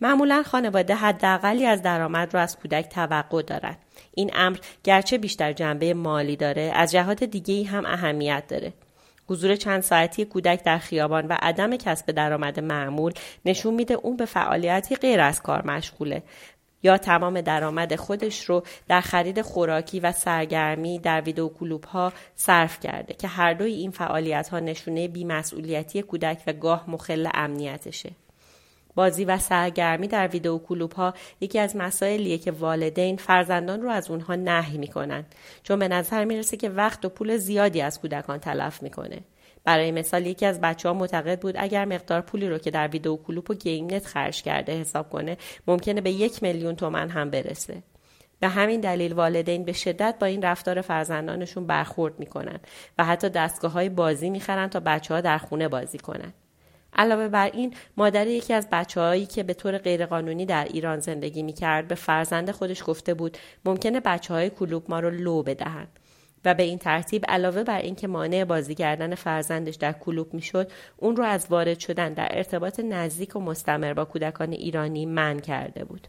معمولا 0.00 0.42
خانواده 0.42 0.94
حداقلی 0.94 1.66
از 1.66 1.82
درآمد 1.82 2.34
رو 2.34 2.40
از 2.40 2.56
کودک 2.56 2.88
توقع 2.88 3.42
دارند. 3.42 3.78
این 4.14 4.30
امر 4.34 4.58
گرچه 4.84 5.18
بیشتر 5.18 5.52
جنبه 5.52 5.94
مالی 5.94 6.36
داره 6.36 6.72
از 6.74 6.92
جهات 6.92 7.24
دیگه 7.24 7.64
هم 7.64 7.86
اهمیت 7.86 8.44
داره. 8.48 8.72
حضور 9.28 9.56
چند 9.56 9.82
ساعتی 9.82 10.24
کودک 10.24 10.64
در 10.64 10.78
خیابان 10.78 11.26
و 11.26 11.36
عدم 11.42 11.76
کسب 11.76 12.10
درآمد 12.10 12.60
معمول 12.60 13.12
نشون 13.44 13.74
میده 13.74 13.94
اون 13.94 14.16
به 14.16 14.24
فعالیتی 14.24 14.96
غیر 14.96 15.20
از 15.20 15.42
کار 15.42 15.66
مشغوله 15.66 16.22
یا 16.82 16.98
تمام 16.98 17.40
درآمد 17.40 17.96
خودش 17.96 18.44
رو 18.44 18.62
در 18.88 19.00
خرید 19.00 19.42
خوراکی 19.42 20.00
و 20.00 20.12
سرگرمی 20.12 20.98
در 20.98 21.20
ویدیو 21.20 21.48
کلوب 21.48 21.84
ها 21.84 22.12
صرف 22.34 22.80
کرده 22.80 23.14
که 23.14 23.28
هر 23.28 23.54
دوی 23.54 23.72
این 23.72 23.90
فعالیت 23.90 24.48
ها 24.48 24.60
نشونه 24.60 25.08
بیمسئولیتی 25.08 26.02
کودک 26.02 26.42
و 26.46 26.52
گاه 26.52 26.90
مخل 26.90 27.28
امنیتشه. 27.34 28.10
بازی 29.00 29.24
و 29.24 29.38
سرگرمی 29.38 30.08
در 30.08 30.28
ویدیو 30.28 30.58
کلوب 30.58 30.92
ها 30.92 31.14
یکی 31.40 31.58
از 31.58 31.76
مسائلیه 31.76 32.38
که 32.38 32.50
والدین 32.50 33.16
فرزندان 33.16 33.82
رو 33.82 33.90
از 33.90 34.10
اونها 34.10 34.34
نهی 34.34 34.78
می‌کنن. 34.78 35.24
چون 35.62 35.78
به 35.78 35.88
نظر 35.88 36.24
می‌رسه 36.24 36.56
که 36.56 36.68
وقت 36.70 37.04
و 37.04 37.08
پول 37.08 37.36
زیادی 37.36 37.80
از 37.80 38.00
کودکان 38.00 38.38
تلف 38.38 38.82
می‌کنه. 38.82 39.20
برای 39.64 39.92
مثال 39.92 40.26
یکی 40.26 40.46
از 40.46 40.60
بچه 40.60 40.88
ها 40.88 40.94
معتقد 40.94 41.40
بود 41.40 41.54
اگر 41.58 41.84
مقدار 41.84 42.20
پولی 42.20 42.48
رو 42.48 42.58
که 42.58 42.70
در 42.70 42.88
ویدیو 42.88 43.16
کلوپ 43.16 43.50
و 43.50 43.54
گیم 43.54 43.86
نت 43.94 44.06
خرج 44.06 44.42
کرده 44.42 44.80
حساب 44.80 45.10
کنه 45.10 45.36
ممکنه 45.66 46.00
به 46.00 46.10
یک 46.10 46.42
میلیون 46.42 46.76
تومن 46.76 47.08
هم 47.08 47.30
برسه. 47.30 47.82
به 48.40 48.48
همین 48.48 48.80
دلیل 48.80 49.12
والدین 49.12 49.64
به 49.64 49.72
شدت 49.72 50.14
با 50.20 50.26
این 50.26 50.42
رفتار 50.42 50.80
فرزندانشون 50.80 51.66
برخورد 51.66 52.18
می‌کنن 52.18 52.60
و 52.98 53.04
حتی 53.04 53.28
دستگاه 53.28 53.72
های 53.72 53.88
بازی 53.88 54.30
می‌خرن 54.30 54.68
تا 54.68 54.80
بچه 54.80 55.14
ها 55.14 55.20
در 55.20 55.38
خونه 55.38 55.68
بازی 55.68 55.98
کنن. 55.98 56.32
علاوه 56.94 57.28
بر 57.28 57.50
این 57.52 57.74
مادر 57.96 58.26
یکی 58.26 58.54
از 58.54 58.68
بچههایی 58.72 59.26
که 59.26 59.42
به 59.42 59.54
طور 59.54 59.78
غیرقانونی 59.78 60.46
در 60.46 60.64
ایران 60.64 61.00
زندگی 61.00 61.42
می‌کرد 61.42 61.88
به 61.88 61.94
فرزند 61.94 62.50
خودش 62.50 62.82
گفته 62.86 63.14
بود 63.14 63.38
ممکنه 63.64 64.00
بچه 64.00 64.34
های 64.34 64.50
کلوب 64.50 64.84
ما 64.88 65.00
رو 65.00 65.10
لو 65.10 65.42
بدهند 65.42 65.88
و 66.44 66.54
به 66.54 66.62
این 66.62 66.78
ترتیب 66.78 67.24
علاوه 67.28 67.62
بر 67.62 67.78
اینکه 67.78 68.08
مانع 68.08 68.44
بازی 68.44 68.74
کردن 68.74 69.14
فرزندش 69.14 69.74
در 69.74 69.92
کلوب 69.92 70.34
می‌شد 70.34 70.70
اون 70.96 71.16
رو 71.16 71.24
از 71.24 71.46
وارد 71.50 71.78
شدن 71.78 72.12
در 72.12 72.28
ارتباط 72.30 72.80
نزدیک 72.80 73.36
و 73.36 73.40
مستمر 73.40 73.94
با 73.94 74.04
کودکان 74.04 74.52
ایرانی 74.52 75.06
من 75.06 75.40
کرده 75.40 75.84
بود. 75.84 76.08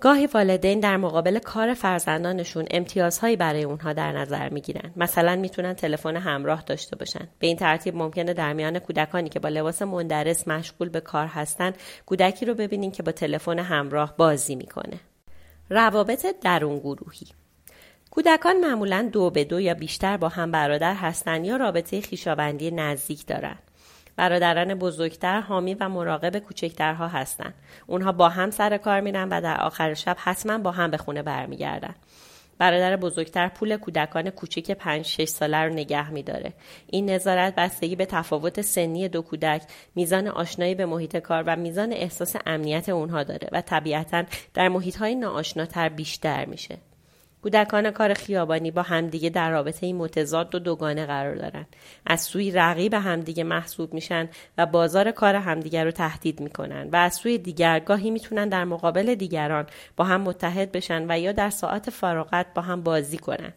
گاهی 0.00 0.26
والدین 0.26 0.80
در 0.80 0.96
مقابل 0.96 1.38
کار 1.38 1.74
فرزندانشون 1.74 2.64
امتیازهایی 2.70 3.36
برای 3.36 3.64
اونها 3.64 3.92
در 3.92 4.12
نظر 4.12 4.48
می‌گیرن. 4.48 4.90
مثلا 4.96 5.36
می‌تونن 5.36 5.74
تلفن 5.74 6.16
همراه 6.16 6.62
داشته 6.62 6.96
باشن. 6.96 7.28
به 7.38 7.46
این 7.46 7.56
ترتیب 7.56 7.96
ممکنه 7.96 8.34
در 8.34 8.52
میان 8.52 8.78
کودکانی 8.78 9.28
که 9.28 9.40
با 9.40 9.48
لباس 9.48 9.82
مندرس 9.82 10.48
مشغول 10.48 10.88
به 10.88 11.00
کار 11.00 11.26
هستن 11.26 11.72
کودکی 12.06 12.46
رو 12.46 12.54
ببینین 12.54 12.90
که 12.90 13.02
با 13.02 13.12
تلفن 13.12 13.58
همراه 13.58 14.16
بازی 14.16 14.54
می‌کنه. 14.56 15.00
روابط 15.70 16.26
درون 16.40 16.78
گروهی. 16.78 17.26
کودکان 18.10 18.60
معمولا 18.60 19.08
دو 19.12 19.30
به 19.30 19.44
دو 19.44 19.60
یا 19.60 19.74
بیشتر 19.74 20.16
با 20.16 20.28
هم 20.28 20.50
برادر 20.50 20.94
هستند 20.94 21.44
یا 21.44 21.56
رابطه 21.56 22.00
خیشاوندی 22.00 22.70
نزدیک 22.70 23.26
دارند. 23.26 23.62
برادران 24.18 24.74
بزرگتر 24.74 25.40
حامی 25.40 25.74
و 25.74 25.88
مراقب 25.88 26.38
کوچکترها 26.38 27.08
هستند. 27.08 27.54
اونها 27.86 28.12
با 28.12 28.28
هم 28.28 28.50
سر 28.50 28.76
کار 28.76 29.00
میرن 29.00 29.28
و 29.28 29.40
در 29.40 29.60
آخر 29.60 29.94
شب 29.94 30.16
حتما 30.18 30.58
با 30.58 30.70
هم 30.70 30.90
به 30.90 30.96
خونه 30.96 31.22
برمیگردن. 31.22 31.94
برادر 32.58 32.96
بزرگتر 32.96 33.48
پول 33.48 33.76
کودکان 33.76 34.30
کوچک 34.30 34.70
5 34.70 35.04
6 35.04 35.24
ساله 35.24 35.58
رو 35.58 35.72
نگه 35.72 36.10
میداره. 36.10 36.52
این 36.86 37.10
نظارت 37.10 37.54
بستگی 37.54 37.96
به 37.96 38.06
تفاوت 38.06 38.60
سنی 38.60 39.08
دو 39.08 39.22
کودک، 39.22 39.62
میزان 39.94 40.28
آشنایی 40.28 40.74
به 40.74 40.86
محیط 40.86 41.16
کار 41.16 41.44
و 41.46 41.56
میزان 41.56 41.92
احساس 41.92 42.36
امنیت 42.46 42.88
اونها 42.88 43.22
داره 43.22 43.48
و 43.52 43.60
طبیعتا 43.60 44.24
در 44.54 44.68
محیط 44.68 44.96
های 44.96 45.14
ناآشناتر 45.14 45.88
بیشتر 45.88 46.44
میشه. 46.44 46.78
کودکان 47.48 47.90
کار 47.90 48.14
خیابانی 48.14 48.70
با 48.70 48.82
همدیگه 48.82 49.30
در 49.30 49.50
رابطه 49.50 49.92
متضاد 49.92 50.54
و 50.54 50.58
دوگانه 50.58 51.06
قرار 51.06 51.34
دارن. 51.34 51.66
از 52.06 52.20
سوی 52.20 52.50
رقیب 52.50 52.94
همدیگه 52.94 53.44
محسوب 53.44 53.94
میشن 53.94 54.28
و 54.58 54.66
بازار 54.66 55.10
کار 55.10 55.34
همدیگه 55.34 55.84
رو 55.84 55.90
تهدید 55.90 56.40
می‌کنن 56.40 56.88
و 56.92 56.96
از 56.96 57.14
سوی 57.14 57.38
دیگر 57.38 57.80
گاهی 57.80 58.10
می‌تونن 58.10 58.48
در 58.48 58.64
مقابل 58.64 59.14
دیگران 59.14 59.66
با 59.96 60.04
هم 60.04 60.20
متحد 60.20 60.72
بشن 60.72 61.06
و 61.08 61.18
یا 61.18 61.32
در 61.32 61.50
ساعت 61.50 61.90
فراغت 61.90 62.46
با 62.54 62.62
هم 62.62 62.82
بازی 62.82 63.18
کنن. 63.18 63.52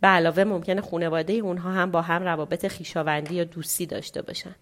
به 0.00 0.08
علاوه 0.08 0.44
ممکنه 0.44 0.80
خانواده 0.80 1.32
اونها 1.32 1.72
هم 1.72 1.90
با 1.90 2.02
هم 2.02 2.22
روابط 2.22 2.66
خیشاوندی 2.66 3.34
یا 3.34 3.44
دوستی 3.44 3.86
داشته 3.86 4.22
باشن. 4.22 4.54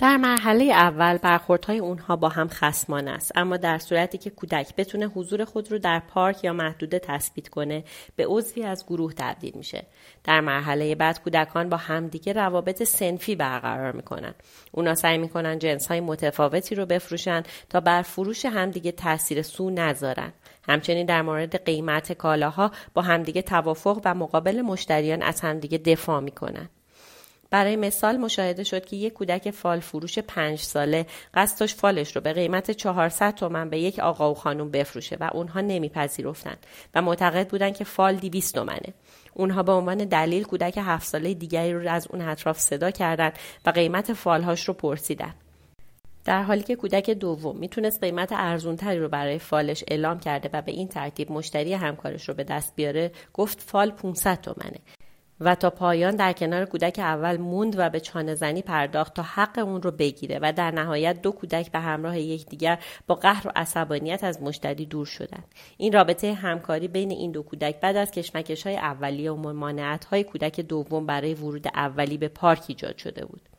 در 0.00 0.16
مرحله 0.16 0.64
اول 0.64 1.16
برخوردهای 1.16 1.78
اونها 1.78 2.16
با 2.16 2.28
هم 2.28 2.48
خسمان 2.48 3.08
است 3.08 3.32
اما 3.34 3.56
در 3.56 3.78
صورتی 3.78 4.18
که 4.18 4.30
کودک 4.30 4.76
بتونه 4.76 5.06
حضور 5.06 5.44
خود 5.44 5.72
رو 5.72 5.78
در 5.78 5.98
پارک 5.98 6.44
یا 6.44 6.52
محدوده 6.52 6.98
تثبیت 6.98 7.48
کنه 7.48 7.84
به 8.16 8.26
عضوی 8.26 8.62
از 8.62 8.86
گروه 8.86 9.12
تبدیل 9.12 9.52
میشه. 9.56 9.86
در 10.24 10.40
مرحله 10.40 10.94
بعد 10.94 11.22
کودکان 11.22 11.68
با 11.68 11.76
همدیگه 11.76 12.32
روابط 12.32 12.82
سنفی 12.82 13.36
برقرار 13.36 13.92
می‌کنن. 13.92 14.34
اونا 14.72 14.94
سعی 14.94 15.18
می‌کنن 15.18 15.58
جنس 15.58 15.86
های 15.86 16.00
متفاوتی 16.00 16.74
رو 16.74 16.86
بفروشن 16.86 17.42
تا 17.70 17.80
بر 17.80 18.02
فروش 18.02 18.44
همدیگه 18.44 18.92
تاثیر 18.92 19.42
سو 19.42 19.70
نذارن. 19.70 20.32
همچنین 20.68 21.06
در 21.06 21.22
مورد 21.22 21.64
قیمت 21.64 22.12
کالاها 22.12 22.70
با 22.94 23.02
همدیگه 23.02 23.42
توافق 23.42 24.00
و 24.04 24.14
مقابل 24.14 24.60
مشتریان 24.60 25.22
از 25.22 25.40
همدیگه 25.40 25.78
دفاع 25.78 26.20
می‌کنن. 26.20 26.68
برای 27.50 27.76
مثال 27.76 28.16
مشاهده 28.16 28.64
شد 28.64 28.86
که 28.86 28.96
یک 28.96 29.12
کودک 29.12 29.50
فال 29.50 29.80
فروش 29.80 30.18
پنج 30.18 30.58
ساله 30.58 31.06
قصد 31.34 31.60
داشت 31.60 31.76
فالش 31.76 32.16
رو 32.16 32.22
به 32.22 32.32
قیمت 32.32 32.70
400 32.70 33.34
تومن 33.34 33.70
به 33.70 33.78
یک 33.78 33.98
آقا 33.98 34.30
و 34.30 34.34
خانم 34.34 34.70
بفروشه 34.70 35.16
و 35.20 35.30
اونها 35.32 35.60
نمیپذیرفتند 35.60 36.66
و 36.94 37.02
معتقد 37.02 37.48
بودند 37.48 37.76
که 37.76 37.84
فال 37.84 38.16
200 38.16 38.54
تومنه. 38.54 38.94
اونها 39.34 39.62
به 39.62 39.72
عنوان 39.72 39.96
دلیل 39.96 40.44
کودک 40.44 40.78
هفت 40.78 41.06
ساله 41.06 41.34
دیگری 41.34 41.72
رو 41.72 41.90
از 41.90 42.08
اون 42.10 42.20
اطراف 42.20 42.58
صدا 42.58 42.90
کردند 42.90 43.32
و 43.66 43.70
قیمت 43.70 44.12
فالهاش 44.12 44.68
رو 44.68 44.74
پرسیدن 44.74 45.34
در 46.24 46.42
حالی 46.42 46.62
که 46.62 46.76
کودک 46.76 47.10
دوم 47.10 47.56
می‌تونست 47.56 48.00
قیمت 48.00 48.32
ارزونتری 48.32 48.98
رو 48.98 49.08
برای 49.08 49.38
فالش 49.38 49.84
اعلام 49.88 50.20
کرده 50.20 50.50
و 50.52 50.62
به 50.62 50.72
این 50.72 50.88
ترتیب 50.88 51.32
مشتری 51.32 51.74
همکارش 51.74 52.28
رو 52.28 52.34
به 52.34 52.44
دست 52.44 52.76
بیاره 52.76 53.12
گفت 53.34 53.60
فال 53.60 53.90
500 53.90 54.40
تومنه. 54.40 54.78
و 55.40 55.54
تا 55.54 55.70
پایان 55.70 56.16
در 56.16 56.32
کنار 56.32 56.64
کودک 56.64 56.98
اول 56.98 57.36
موند 57.36 57.74
و 57.78 57.90
به 57.90 58.00
چانه 58.00 58.34
زنی 58.34 58.62
پرداخت 58.62 59.14
تا 59.14 59.22
حق 59.22 59.58
اون 59.58 59.82
رو 59.82 59.90
بگیره 59.90 60.38
و 60.42 60.52
در 60.52 60.70
نهایت 60.70 61.22
دو 61.22 61.32
کودک 61.32 61.72
به 61.72 61.78
همراه 61.78 62.18
یکدیگر 62.18 62.78
با 63.06 63.14
قهر 63.14 63.48
و 63.48 63.50
عصبانیت 63.56 64.24
از 64.24 64.42
مشتری 64.42 64.86
دور 64.86 65.06
شدند. 65.06 65.44
این 65.76 65.92
رابطه 65.92 66.34
همکاری 66.34 66.88
بین 66.88 67.10
این 67.10 67.32
دو 67.32 67.42
کودک 67.42 67.80
بعد 67.80 67.96
از 67.96 68.10
کشمکش 68.10 68.66
های 68.66 68.76
اولیه 68.76 69.32
و 69.32 69.36
ممانعت 69.36 70.04
های 70.04 70.24
کودک 70.24 70.60
دوم 70.60 71.06
برای 71.06 71.34
ورود 71.34 71.66
اولی 71.74 72.18
به 72.18 72.28
پارک 72.28 72.64
ایجاد 72.68 72.96
شده 72.96 73.24
بود. 73.24 73.57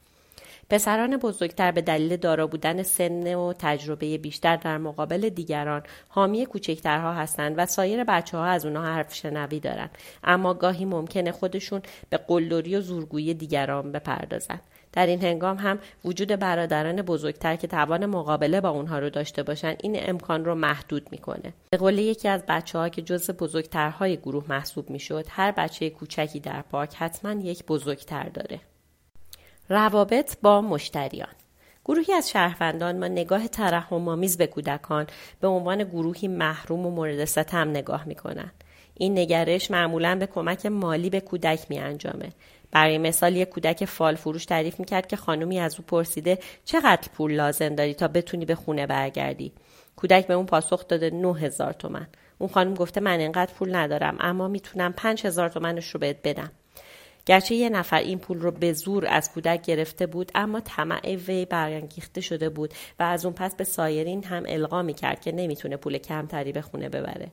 پسران 0.70 1.18
بزرگتر 1.18 1.72
به 1.72 1.82
دلیل 1.82 2.18
دارا 2.18 2.48
بودن 2.48 2.84
سن 2.84 3.36
و 3.36 3.54
تجربه 3.60 4.18
بیشتر 4.18 4.56
در 4.56 4.78
مقابل 4.78 5.30
دیگران 5.30 5.84
حامی 6.08 6.46
کوچکترها 6.46 7.14
هستند 7.14 7.54
و 7.58 7.66
سایر 7.66 8.04
بچه 8.04 8.38
ها 8.38 8.46
از 8.46 8.66
اونها 8.66 8.84
حرف 8.84 9.14
شنوی 9.14 9.60
دارند. 9.60 9.98
اما 10.24 10.54
گاهی 10.54 10.86
ممکنه 10.86 11.32
خودشون 11.32 11.82
به 12.10 12.18
قلدری 12.18 12.76
و 12.76 12.82
زورگویی 12.82 13.34
دیگران 13.34 13.92
بپردازند. 13.92 14.62
در 14.94 15.06
این 15.06 15.22
هنگام 15.22 15.58
هم 15.58 15.80
وجود 16.06 16.28
برادران 16.28 17.02
بزرگتر 17.02 17.56
که 17.56 17.68
توان 17.68 18.06
مقابله 18.06 18.62
با 18.62 18.70
اونها 18.70 19.00
رو 19.00 19.10
داشته 19.10 19.44
باشند 19.44 19.78
این 19.84 20.10
امکان 20.10 20.46
رو 20.46 20.56
محدود 20.56 21.08
می‌کنه. 21.12 21.54
به 21.70 21.78
قول 21.78 21.98
یکی 21.98 22.28
از 22.28 22.44
بچه 22.48 22.78
ها 22.78 22.90
که 22.90 23.02
جز 23.02 23.32
بزرگترهای 23.32 24.18
گروه 24.18 24.44
محسوب 24.50 24.90
می‌شد 24.90 25.26
هر 25.30 25.52
بچه 25.52 25.90
کوچکی 25.90 26.40
در 26.40 26.62
پارک 26.62 26.96
حتما 26.96 27.32
یک 27.42 27.66
بزرگتر 27.66 28.24
داره. 28.24 28.60
روابط 29.70 30.38
با 30.42 30.62
مشتریان. 30.62 31.30
گروهی 31.86 32.14
از 32.14 32.30
شهروندان 32.30 33.00
با 33.00 33.08
نگاه 33.08 33.48
ترحم‌آمیز 33.48 34.38
به 34.38 34.48
کودکان 34.48 35.08
به 35.42 35.48
عنوان 35.48 35.84
گروهی 35.84 36.28
محروم 36.28 36.86
و 36.86 36.92
مورد 36.92 37.26
ستم 37.26 37.70
نگاه 37.70 38.08
می‌کنند. 38.08 38.64
این 38.94 39.20
نگرش 39.20 39.72
معمولا 39.72 40.16
به 40.16 40.26
کمک 40.26 40.66
مالی 40.66 41.10
به 41.10 41.20
کودک 41.20 41.66
می 41.70 41.80
انجامه. 41.80 42.30
برای 42.72 42.98
مثال 42.98 43.36
یک 43.36 43.50
کودک 43.50 43.86
فال 43.86 44.16
فروش 44.16 44.46
تعریف 44.46 44.80
می‌کرد 44.80 45.08
که 45.08 45.16
خانومی 45.16 45.60
از 45.60 45.76
او 45.80 45.86
پرسیده 45.88 46.40
چقدر 46.66 47.10
پول 47.14 47.32
لازم 47.32 47.76
داری 47.76 47.94
تا 47.94 48.08
بتونی 48.08 48.46
به 48.46 48.56
خونه 48.56 48.88
برگردی؟ 48.88 49.54
کودک 49.96 50.28
به 50.28 50.34
اون 50.34 50.46
پاسخ 50.46 50.88
داده 50.88 51.10
9000 51.10 51.74
تومن. 51.74 52.08
اون 52.38 52.50
خانم 52.50 52.74
گفته 52.74 53.02
من 53.02 53.20
اینقدر 53.20 53.54
پول 53.54 53.76
ندارم 53.76 54.18
اما 54.20 54.48
می‌تونم 54.48 54.94
5000 54.94 55.50
تومنش 55.50 55.90
رو 55.90 56.00
بهت 56.00 56.18
بدم. 56.24 56.52
گرچه 57.26 57.56
یه 57.56 57.70
نفر 57.70 58.00
این 58.00 58.20
پول 58.20 58.40
رو 58.40 58.52
به 58.52 58.74
زور 58.74 59.08
از 59.10 59.32
کودک 59.32 59.62
گرفته 59.62 60.06
بود 60.06 60.32
اما 60.36 60.60
طمع 60.60 61.16
وی 61.16 61.46
برانگیخته 61.46 62.22
شده 62.22 62.50
بود 62.50 62.74
و 63.00 63.04
از 63.04 63.26
اون 63.26 63.34
پس 63.34 63.56
به 63.56 63.64
سایرین 63.64 64.24
هم 64.24 64.44
القا 64.48 64.82
می‌کرد 64.82 65.22
که 65.22 65.32
نمی‌تونه 65.32 65.78
پول 65.78 65.98
کمتری 65.98 66.52
به 66.52 66.62
خونه 66.62 66.90
ببره 66.90 67.32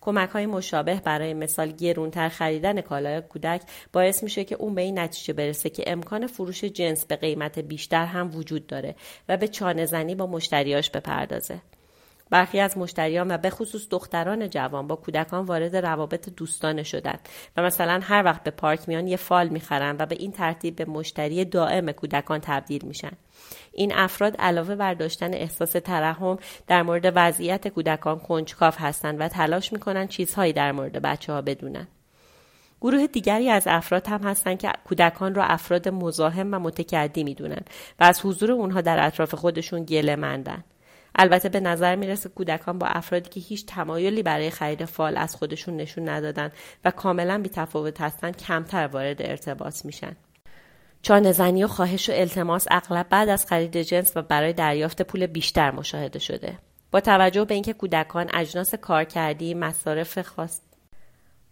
کمک 0.00 0.28
های 0.28 0.46
مشابه 0.46 1.00
برای 1.04 1.34
مثال 1.34 1.72
گرونتر 1.72 2.28
خریدن 2.28 2.80
کالای 2.80 3.20
کودک 3.20 3.62
باعث 3.92 4.22
میشه 4.22 4.44
که 4.44 4.54
اون 4.54 4.74
به 4.74 4.82
این 4.82 4.98
نتیجه 4.98 5.32
برسه 5.32 5.70
که 5.70 5.84
امکان 5.86 6.26
فروش 6.26 6.64
جنس 6.64 7.04
به 7.04 7.16
قیمت 7.16 7.58
بیشتر 7.58 8.04
هم 8.04 8.36
وجود 8.36 8.66
داره 8.66 8.94
و 9.28 9.36
به 9.36 9.48
چانه 9.48 9.86
زنی 9.86 10.14
با 10.14 10.26
مشتریاش 10.26 10.90
بپردازه. 10.90 11.60
برخی 12.30 12.60
از 12.60 12.78
مشتریان 12.78 13.30
و 13.30 13.38
به 13.38 13.50
خصوص 13.50 13.86
دختران 13.90 14.50
جوان 14.50 14.86
با 14.86 14.96
کودکان 14.96 15.44
وارد 15.44 15.76
روابط 15.76 16.28
دوستانه 16.28 16.82
شدند 16.82 17.28
و 17.56 17.62
مثلا 17.62 18.00
هر 18.02 18.24
وقت 18.24 18.42
به 18.42 18.50
پارک 18.50 18.88
میان 18.88 19.06
یه 19.06 19.16
فال 19.16 19.48
می‌خرن 19.48 19.96
و 19.98 20.06
به 20.06 20.16
این 20.18 20.32
ترتیب 20.32 20.76
به 20.76 20.84
مشتری 20.84 21.44
دائم 21.44 21.92
کودکان 21.92 22.40
تبدیل 22.40 22.84
میشن 22.84 23.12
این 23.72 23.92
افراد 23.94 24.36
علاوه 24.36 24.74
بر 24.74 24.94
داشتن 24.94 25.34
احساس 25.34 25.72
ترحم 25.72 26.38
در 26.66 26.82
مورد 26.82 27.12
وضعیت 27.14 27.68
کودکان 27.68 28.18
کنجکاو 28.18 28.72
هستند 28.78 29.20
و 29.20 29.28
تلاش 29.28 29.72
می‌کنن 29.72 30.06
چیزهایی 30.06 30.52
در 30.52 30.72
مورد 30.72 30.92
بچه 31.02 31.32
ها 31.32 31.42
بدونن 31.42 31.88
گروه 32.80 33.06
دیگری 33.06 33.50
از 33.50 33.62
افراد 33.66 34.06
هم 34.06 34.22
هستند 34.22 34.58
که 34.58 34.72
کودکان 34.84 35.34
را 35.34 35.44
افراد 35.44 35.88
مزاحم 35.88 36.54
و 36.54 36.58
متکدی 36.58 37.24
می‌دونن 37.24 37.62
و 38.00 38.04
از 38.04 38.20
حضور 38.26 38.52
اونها 38.52 38.80
در 38.80 39.06
اطراف 39.06 39.34
خودشون 39.34 39.84
گله 39.84 40.16
مندن. 40.16 40.64
البته 41.20 41.48
به 41.48 41.60
نظر 41.60 41.96
می‌رسه 41.96 42.28
کودکان 42.28 42.78
با 42.78 42.86
افرادی 42.86 43.28
که 43.30 43.40
هیچ 43.40 43.66
تمایلی 43.66 44.22
برای 44.22 44.50
خرید 44.50 44.84
فال 44.84 45.16
از 45.16 45.36
خودشون 45.36 45.76
نشون 45.76 46.08
ندادن 46.08 46.52
و 46.84 46.90
کاملا 46.90 47.38
بیتفاوت 47.42 48.00
هستند 48.00 48.36
کمتر 48.36 48.86
وارد 48.86 49.22
ارتباط 49.22 49.84
میشن. 49.84 50.16
چانه 51.02 51.32
زنی 51.32 51.64
و 51.64 51.68
خواهش 51.68 52.08
و 52.10 52.12
التماس 52.12 52.66
اغلب 52.70 53.08
بعد 53.08 53.28
از 53.28 53.46
خرید 53.46 53.76
جنس 53.76 54.16
و 54.16 54.22
برای 54.22 54.52
دریافت 54.52 55.02
پول 55.02 55.26
بیشتر 55.26 55.70
مشاهده 55.70 56.18
شده. 56.18 56.58
با 56.90 57.00
توجه 57.00 57.44
به 57.44 57.54
اینکه 57.54 57.72
کودکان 57.72 58.30
اجناس 58.34 58.74
کارکردی 58.74 59.54
مصارف 59.54 60.18
خاص 60.22 60.60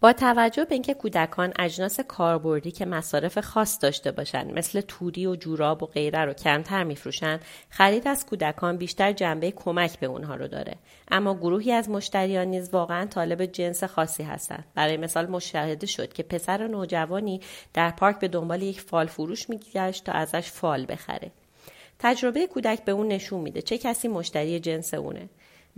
با 0.00 0.12
توجه 0.12 0.64
به 0.64 0.74
اینکه 0.74 0.94
کودکان 0.94 1.52
اجناس 1.58 2.00
کاربردی 2.00 2.70
که 2.70 2.86
مصارف 2.86 3.38
خاص 3.38 3.78
داشته 3.82 4.12
باشند 4.12 4.58
مثل 4.58 4.80
توری 4.80 5.26
و 5.26 5.36
جوراب 5.36 5.82
و 5.82 5.86
غیره 5.86 6.24
رو 6.24 6.32
کمتر 6.32 6.84
میفروشند 6.84 7.40
خرید 7.70 8.08
از 8.08 8.26
کودکان 8.26 8.76
بیشتر 8.76 9.12
جنبه 9.12 9.50
کمک 9.50 9.98
به 9.98 10.06
اونها 10.06 10.34
رو 10.34 10.48
داره. 10.48 10.74
اما 11.10 11.34
گروهی 11.34 11.72
از 11.72 11.90
مشتریان 11.90 12.46
نیز 12.46 12.70
واقعا 12.70 13.06
طالب 13.06 13.46
جنس 13.46 13.84
خاصی 13.84 14.22
هستند. 14.22 14.64
برای 14.74 14.96
مثال 14.96 15.26
مشاهده 15.26 15.86
شد 15.86 16.12
که 16.12 16.22
پسر 16.22 16.66
نوجوانی 16.66 17.40
در 17.74 17.90
پارک 17.90 18.18
به 18.18 18.28
دنبال 18.28 18.62
یک 18.62 18.80
فال 18.80 19.06
فروش 19.06 19.50
میگشت 19.50 20.04
تا 20.04 20.12
ازش 20.12 20.50
فال 20.50 20.86
بخره. 20.88 21.30
تجربه 21.98 22.46
کودک 22.46 22.84
به 22.84 22.92
اون 22.92 23.08
نشون 23.08 23.40
میده 23.40 23.62
چه 23.62 23.78
کسی 23.78 24.08
مشتری 24.08 24.60
جنس 24.60 24.94
اونه. 24.94 25.28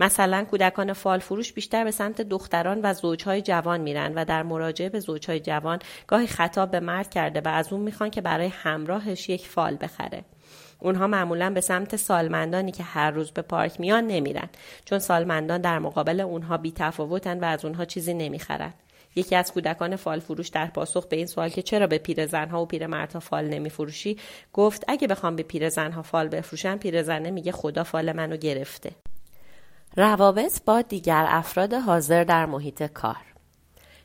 مثلا 0.01 0.45
کودکان 0.51 0.93
فال 0.93 1.19
فروش 1.19 1.53
بیشتر 1.53 1.83
به 1.83 1.91
سمت 1.91 2.21
دختران 2.21 2.79
و 2.83 2.93
زوجهای 2.93 3.41
جوان 3.41 3.81
میرن 3.81 4.13
و 4.13 4.25
در 4.25 4.43
مراجعه 4.43 4.89
به 4.89 4.99
زوجهای 4.99 5.39
جوان 5.39 5.79
گاهی 6.07 6.27
خطاب 6.27 6.71
به 6.71 6.79
مرد 6.79 7.09
کرده 7.09 7.41
و 7.41 7.47
از 7.47 7.73
اون 7.73 7.81
می‌خوان 7.81 8.09
که 8.09 8.21
برای 8.21 8.47
همراهش 8.47 9.29
یک 9.29 9.47
فال 9.47 9.77
بخره. 9.81 10.25
اونها 10.79 11.07
معمولا 11.07 11.49
به 11.49 11.61
سمت 11.61 11.95
سالمندانی 11.95 12.71
که 12.71 12.83
هر 12.83 13.11
روز 13.11 13.31
به 13.31 13.41
پارک 13.41 13.79
میان 13.79 14.07
نمیرن 14.07 14.49
چون 14.85 14.99
سالمندان 14.99 15.61
در 15.61 15.79
مقابل 15.79 16.19
اونها 16.19 16.57
بی 16.57 16.71
تفاوتن 16.71 17.39
و 17.39 17.45
از 17.45 17.65
اونها 17.65 17.85
چیزی 17.85 18.13
نمی‌خرن. 18.13 18.73
یکی 19.15 19.35
از 19.35 19.53
کودکان 19.53 19.95
فال 19.95 20.19
فروش 20.19 20.47
در 20.47 20.65
پاسخ 20.65 21.07
به 21.07 21.15
این 21.15 21.25
سوال 21.25 21.49
که 21.49 21.61
چرا 21.61 21.87
به 21.87 21.97
پیرزنها 21.97 22.61
و 22.61 22.65
پیرمردها 22.65 23.19
فال 23.19 23.45
نمیفروشی 23.45 24.17
گفت 24.53 24.83
اگه 24.87 25.07
بخوام 25.07 25.35
به 25.35 25.43
پیرزنها 25.43 26.01
فال 26.01 26.27
بفروشم 26.27 26.77
پیرزنه 26.77 27.31
میگه 27.31 27.51
خدا 27.51 27.83
فال 27.83 28.11
منو 28.11 28.37
گرفته 28.37 28.91
روابط 29.97 30.63
با 30.65 30.81
دیگر 30.81 31.25
افراد 31.29 31.73
حاضر 31.73 32.23
در 32.23 32.45
محیط 32.45 32.83
کار 32.83 33.15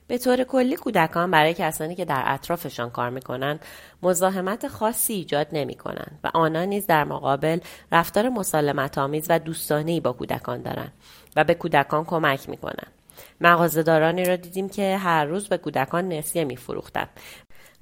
به 0.07 0.19
طور 0.19 0.45
کلی 0.45 0.77
کودکان 0.77 1.31
برای 1.31 1.55
کسانی 1.55 1.95
که 1.95 2.05
در 2.05 2.23
اطرافشان 2.27 2.91
کار 2.91 3.11
می‌کنند 3.11 3.65
مزاحمت 4.03 4.69
خاصی 4.69 5.13
ایجاد 5.13 5.47
نمی 5.53 5.75
کنند 5.75 6.21
و 6.25 6.31
آنان 6.35 6.69
نیز 6.69 6.87
در 6.87 7.05
مقابل 7.05 7.59
رفتار 7.93 8.29
مسالمت 8.29 8.99
آمیز 8.99 9.27
و 9.29 9.39
دوستانه 9.39 10.01
با 10.01 10.13
کودکان 10.13 10.63
دارند 10.63 10.93
و 11.37 11.45
به 11.45 11.55
کودکان 11.55 12.05
کمک 12.05 12.49
می 12.49 12.57
کنند. 12.57 12.93
مغازهدارانی 13.41 14.25
را 14.25 14.37
دیدیم 14.37 14.69
که 14.69 14.97
هر 14.97 15.25
روز 15.25 15.49
به 15.49 15.59
کودکان 15.59 16.09
نسیه 16.09 16.45
می 16.45 16.57
فروختند 16.57 17.09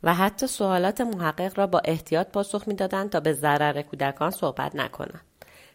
و 0.02 0.14
حتی 0.14 0.46
سوالات 0.46 1.00
محقق 1.00 1.58
را 1.58 1.66
با 1.66 1.80
احتیاط 1.84 2.26
پاسخ 2.26 2.68
می‌دادند 2.68 3.10
تا 3.10 3.20
به 3.20 3.32
ضرر 3.32 3.82
کودکان 3.82 4.30
صحبت 4.30 4.76
نکنند. 4.76 5.33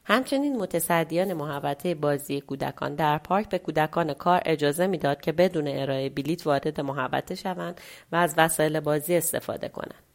همچنین 0.10 0.58
متصدیان 0.58 1.34
محوطه 1.34 1.96
بازی 1.96 2.42
کودکان 2.42 2.96
در 2.96 3.18
پارک 3.18 3.50
به 3.50 3.58
کودکان 3.60 4.14
کار 4.14 4.42
اجازه 4.46 4.88
می‌داد 4.88 5.22
که 5.22 5.32
بدون 5.32 5.68
ارائه 5.68 6.10
بلیت 6.10 6.48
وارد 6.48 6.82
محوطه 6.82 7.36
شوند 7.36 7.82
و 8.12 8.16
از 8.16 8.34
وسایل 8.38 8.80
بازی 8.80 9.16
استفاده 9.16 9.70
کنند. 9.70 10.09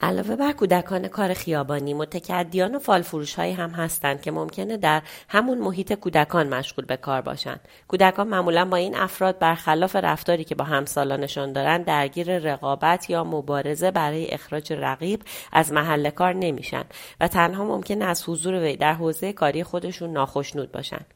علاوه 0.00 0.36
بر 0.36 0.52
کودکان 0.52 1.08
کار 1.08 1.34
خیابانی 1.34 1.94
متکدیان 1.94 2.74
و 2.74 2.78
فالفروش 2.78 3.34
هایی 3.34 3.52
هم 3.52 3.70
هستند 3.70 4.22
که 4.22 4.30
ممکنه 4.30 4.76
در 4.76 5.02
همون 5.28 5.58
محیط 5.58 5.92
کودکان 5.92 6.48
مشغول 6.48 6.84
به 6.84 6.96
کار 6.96 7.20
باشند. 7.20 7.60
کودکان 7.88 8.28
معمولا 8.28 8.64
با 8.64 8.76
این 8.76 8.96
افراد 8.96 9.38
برخلاف 9.38 9.96
رفتاری 9.96 10.44
که 10.44 10.54
با 10.54 10.64
همسالانشان 10.64 11.52
دارند 11.52 11.84
درگیر 11.84 12.38
رقابت 12.38 13.10
یا 13.10 13.24
مبارزه 13.24 13.90
برای 13.90 14.30
اخراج 14.30 14.72
رقیب 14.72 15.22
از 15.52 15.72
محل 15.72 16.10
کار 16.10 16.32
نمیشن 16.32 16.84
و 17.20 17.28
تنها 17.28 17.64
ممکنه 17.64 18.04
از 18.04 18.28
حضور 18.28 18.54
وی 18.54 18.76
در 18.76 18.94
حوزه 18.94 19.32
کاری 19.32 19.64
خودشون 19.64 20.12
ناخشنود 20.12 20.72
باشند 20.72 21.06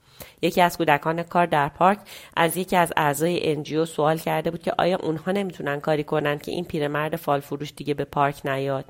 یکی 0.42 0.60
از 0.60 0.78
کودکان 0.78 1.22
کار 1.22 1.46
در 1.46 1.68
پارک 1.68 1.98
از 2.36 2.56
یکی 2.56 2.76
از 2.76 2.92
اعضای 2.96 3.52
انجیو 3.52 3.84
سوال 3.84 4.18
کرده 4.18 4.50
بود 4.50 4.62
که 4.62 4.72
آیا 4.78 4.98
اونها 5.02 5.32
نمی‌تونن 5.32 5.80
کاری 5.80 6.04
کنن 6.04 6.38
که 6.38 6.52
این 6.52 6.64
پیرمرد 6.64 7.16
فال 7.16 7.40
فروش 7.40 7.72
دیگه 7.76 7.94
به 7.94 8.04
پارک 8.04 8.46
نیاد؟ 8.46 8.84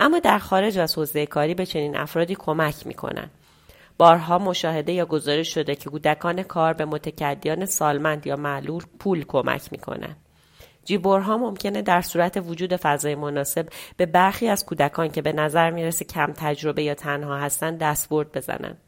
اما 0.00 0.18
در 0.18 0.38
خارج 0.38 0.78
از 0.78 0.98
حوزه 0.98 1.26
کاری 1.26 1.54
به 1.54 1.66
چنین 1.66 1.96
افرادی 1.96 2.34
کمک 2.34 2.86
می‌کنن. 2.86 3.30
بارها 3.98 4.38
مشاهده 4.38 4.92
یا 4.92 5.06
گزارش 5.06 5.54
شده 5.54 5.74
که 5.74 5.90
کودکان 5.90 6.42
کار 6.42 6.72
به 6.72 6.84
متکدیان 6.84 7.66
سالمند 7.66 8.26
یا 8.26 8.36
معلول 8.36 8.82
پول 8.98 9.24
کمک 9.24 9.68
می‌کنن 9.72 10.16
جیبورها 10.84 11.38
ممکنه 11.38 11.82
در 11.82 12.00
صورت 12.00 12.36
وجود 12.36 12.76
فضای 12.76 13.14
مناسب 13.14 13.68
به 13.96 14.06
برخی 14.06 14.48
از 14.48 14.66
کودکان 14.66 15.08
که 15.08 15.22
به 15.22 15.32
نظر 15.32 15.70
می‌رسه 15.70 16.04
کم 16.04 16.32
تجربه 16.36 16.82
یا 16.82 16.94
تنها 16.94 17.36
هستند 17.36 17.78
دستبرد 17.78 18.32
بزنند 18.32 18.78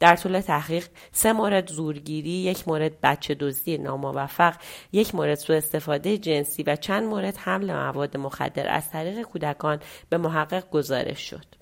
در 0.00 0.16
طول 0.16 0.40
تحقیق 0.40 0.86
سه 1.12 1.32
مورد 1.32 1.70
زورگیری، 1.70 2.30
یک 2.30 2.68
مورد 2.68 3.00
بچه 3.00 3.34
دزدی 3.34 3.78
ناموفق، 3.78 4.54
یک 4.92 5.14
مورد 5.14 5.34
سوء 5.34 5.56
استفاده 5.56 6.18
جنسی 6.18 6.62
و 6.62 6.76
چند 6.76 7.04
مورد 7.04 7.36
حمل 7.36 7.72
مواد 7.72 8.16
مخدر 8.16 8.68
از 8.74 8.90
طریق 8.90 9.22
کودکان 9.22 9.80
به 10.08 10.18
محقق 10.18 10.70
گزارش 10.70 11.30
شد. 11.30 11.57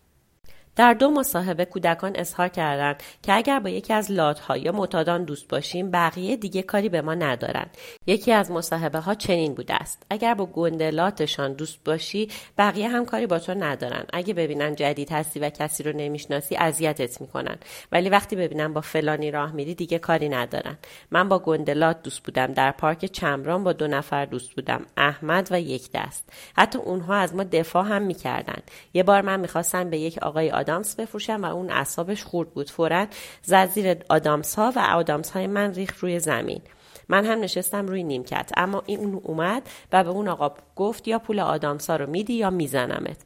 در 0.77 0.95
دو 0.95 1.11
مصاحبه 1.11 1.65
کودکان 1.65 2.13
اظهار 2.15 2.49
کردند 2.49 3.03
که 3.23 3.33
اگر 3.33 3.61
با 3.61 3.69
یکی 3.69 3.93
از 3.93 4.11
لاتها 4.11 4.57
یا 4.57 4.73
متادان 4.73 5.25
دوست 5.25 5.49
باشیم 5.49 5.91
بقیه 5.91 6.37
دیگه 6.37 6.63
کاری 6.63 6.89
به 6.89 7.03
ما 7.03 7.15
ندارند. 7.15 7.77
یکی 8.07 8.33
از 8.33 8.51
مصاحبه 8.51 8.99
ها 8.99 9.15
چنین 9.15 9.55
بوده 9.55 9.75
است. 9.75 10.03
اگر 10.11 10.35
با 10.35 10.47
گندلاتشان 10.47 11.53
دوست 11.53 11.85
باشی 11.85 12.29
بقیه 12.59 12.89
هم 12.89 13.05
کاری 13.05 13.27
با 13.27 13.39
تو 13.39 13.55
ندارن 13.55 14.05
اگه 14.13 14.35
ببینن 14.35 14.75
جدید 14.75 15.13
هستی 15.13 15.41
و 15.41 15.51
کسی 15.51 15.83
رو 15.83 15.93
نمی‌شناسی 15.97 16.57
اذیتت 16.57 17.21
می‌کنن. 17.21 17.57
ولی 17.93 18.09
وقتی 18.09 18.37
ببینن 18.37 18.73
با 18.73 18.81
فلانی 18.81 19.31
راه 19.31 19.53
میری 19.53 19.75
دیگه 19.75 19.99
کاری 19.99 20.29
ندارن. 20.29 20.79
من 21.11 21.29
با 21.29 21.39
گندلات 21.39 22.03
دوست 22.03 22.23
بودم. 22.23 22.47
در 22.47 22.71
پارک 22.71 23.05
چمران 23.05 23.65
با 23.65 23.73
دو 23.73 23.87
نفر 23.87 24.25
دوست 24.25 24.55
بودم. 24.55 24.87
احمد 24.97 25.49
و 25.51 25.61
یک 25.61 25.91
دست. 25.95 26.29
حتی 26.57 26.79
اونها 26.79 27.15
از 27.15 27.35
ما 27.35 27.45
دفاع 27.45 27.85
هم 27.85 28.03
می‌کردن 28.03 28.63
یه 28.95 29.03
بار 29.03 29.21
من 29.23 29.41
می‌خواستم 29.41 29.91
به 29.91 29.99
یک 29.99 30.19
آقای 30.19 30.51
آدامس 30.67 30.97
بفروشم 30.97 31.41
و 31.43 31.55
اون 31.55 31.71
اعصابش 31.71 32.25
خورد 32.25 32.51
بود. 32.51 32.71
فورا 32.71 33.07
زد 33.43 33.71
زیر 33.71 33.97
آدامس 34.09 34.55
ها 34.55 34.73
و 34.77 34.79
آدامس 34.79 35.31
های 35.31 35.47
من 35.47 35.75
ریخ 35.75 35.99
روی 36.01 36.19
زمین. 36.21 36.61
من 37.09 37.25
هم 37.25 37.41
نشستم 37.41 37.87
روی 37.87 38.03
نیمکت. 38.03 38.51
اما 38.57 38.83
این 38.87 39.21
اومد 39.25 39.63
و 39.93 40.05
به 40.05 40.11
اون 40.11 40.29
آقا 40.29 40.55
گفت 40.77 41.09
یا 41.09 41.19
پول 41.19 41.41
آدامسا 41.41 41.97
رو 41.97 42.11
میدی 42.11 42.33
یا 42.33 42.51
میزنمت. 42.51 43.17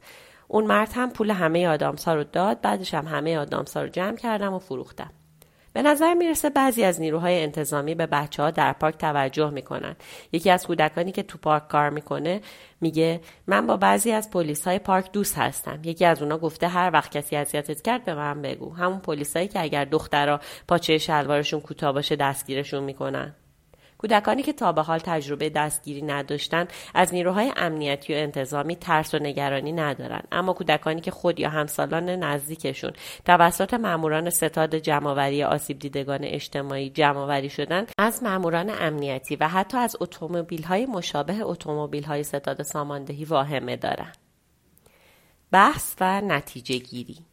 اون 0.48 0.64
مرد 0.64 0.92
هم 0.94 1.11
پول 1.11 1.31
همه 1.31 1.68
آدامسا 1.68 2.14
رو 2.14 2.24
داد. 2.24 2.61
بعدش 2.61 2.94
هم 2.94 3.07
همه 3.07 3.38
آدامسا 3.38 3.83
رو 3.83 3.88
جمع 3.88 4.16
کردم 4.16 4.53
و 4.53 4.59
فروختم. 4.59 5.11
به 5.73 5.83
نظر 5.83 6.15
می‌رسه 6.15 6.51
بعضی 6.51 6.85
از 6.85 7.01
نیروهای 7.01 7.43
انتظامی 7.43 7.95
به 7.95 8.07
بچه 8.07 8.43
ها 8.43 8.51
در 8.51 8.73
پارک 8.73 8.99
توجه 8.99 9.51
می‌کنن. 9.51 9.97
یکی 10.33 10.51
از 10.51 10.67
کودکانی 10.67 11.13
که 11.13 11.23
تو 11.23 11.39
پارک 11.39 11.69
کار 11.69 11.91
می‌کنه 11.91 12.41
میگه 12.81 13.21
من 13.47 13.67
با 13.67 13.77
بعضی 13.77 14.13
از 14.13 14.31
پلیس 14.31 14.67
های 14.67 14.79
پارک 14.79 15.13
دوست 15.13 15.39
هستم. 15.39 15.81
یکی 15.85 16.05
از 16.05 16.23
اونا 16.23 16.39
گفته 16.39 16.69
هر 16.69 16.91
وقت 16.93 17.11
کسی 17.11 17.37
اذیتت 17.37 17.83
کرد 17.83 18.05
به 18.05 18.15
من 18.15 18.43
بگو. 18.43 18.75
همون 18.75 18.99
پلیسایی 18.99 19.49
که 19.49 19.63
اگر 19.63 19.85
دخترها 19.85 20.41
پاچه 20.69 20.99
شلوارشون 20.99 21.61
کوتاه 21.61 21.93
باشه 21.93 22.17
دستگیرشون 22.17 22.85
می‌کنن. 22.85 23.35
کودکانی 24.01 24.43
که 24.43 24.53
تا 24.53 24.73
به 24.73 24.83
حال 24.83 24.99
تجربه 24.99 25.51
دستگیری 25.51 26.03
نداشتن 26.03 26.69
از 26.95 27.15
نیروهای 27.15 27.53
امنیتی 27.57 28.15
و 28.15 28.17
انتظامی 28.17 28.77
ترس 28.77 29.15
و 29.15 29.19
نگرانی 29.19 29.73
ندارند. 29.73 30.29
اما 30.33 30.53
کودکانی 30.53 31.01
که 31.01 31.11
خود 31.11 31.41
یا 31.41 31.49
همسالان 31.49 32.11
نزدیکشون 32.11 32.93
توسط 33.25 33.75
ماموران 33.75 34.31
ستاد 34.31 34.75
جمعآوری 34.75 35.45
آسیب 35.45 35.79
دیدگان 35.79 36.25
اجتماعی 36.25 36.91
جمعآوری 36.91 37.49
شدن 37.49 37.87
از 37.99 38.23
ماموران 38.23 38.71
امنیتی 38.71 39.37
و 39.37 39.49
حتی 39.49 39.79
از 39.79 39.97
اتومبیل 40.01 40.63
های 40.63 40.87
مشابه 40.87 41.41
اتومبیل 41.43 42.05
های 42.05 42.23
ستاد 42.23 42.63
ساماندهی 42.63 43.25
واهمه 43.25 43.77
دارند. 43.77 44.17
بحث 45.53 45.97
و 46.01 46.21
نتیجه 46.21 46.79
گیری 46.79 47.30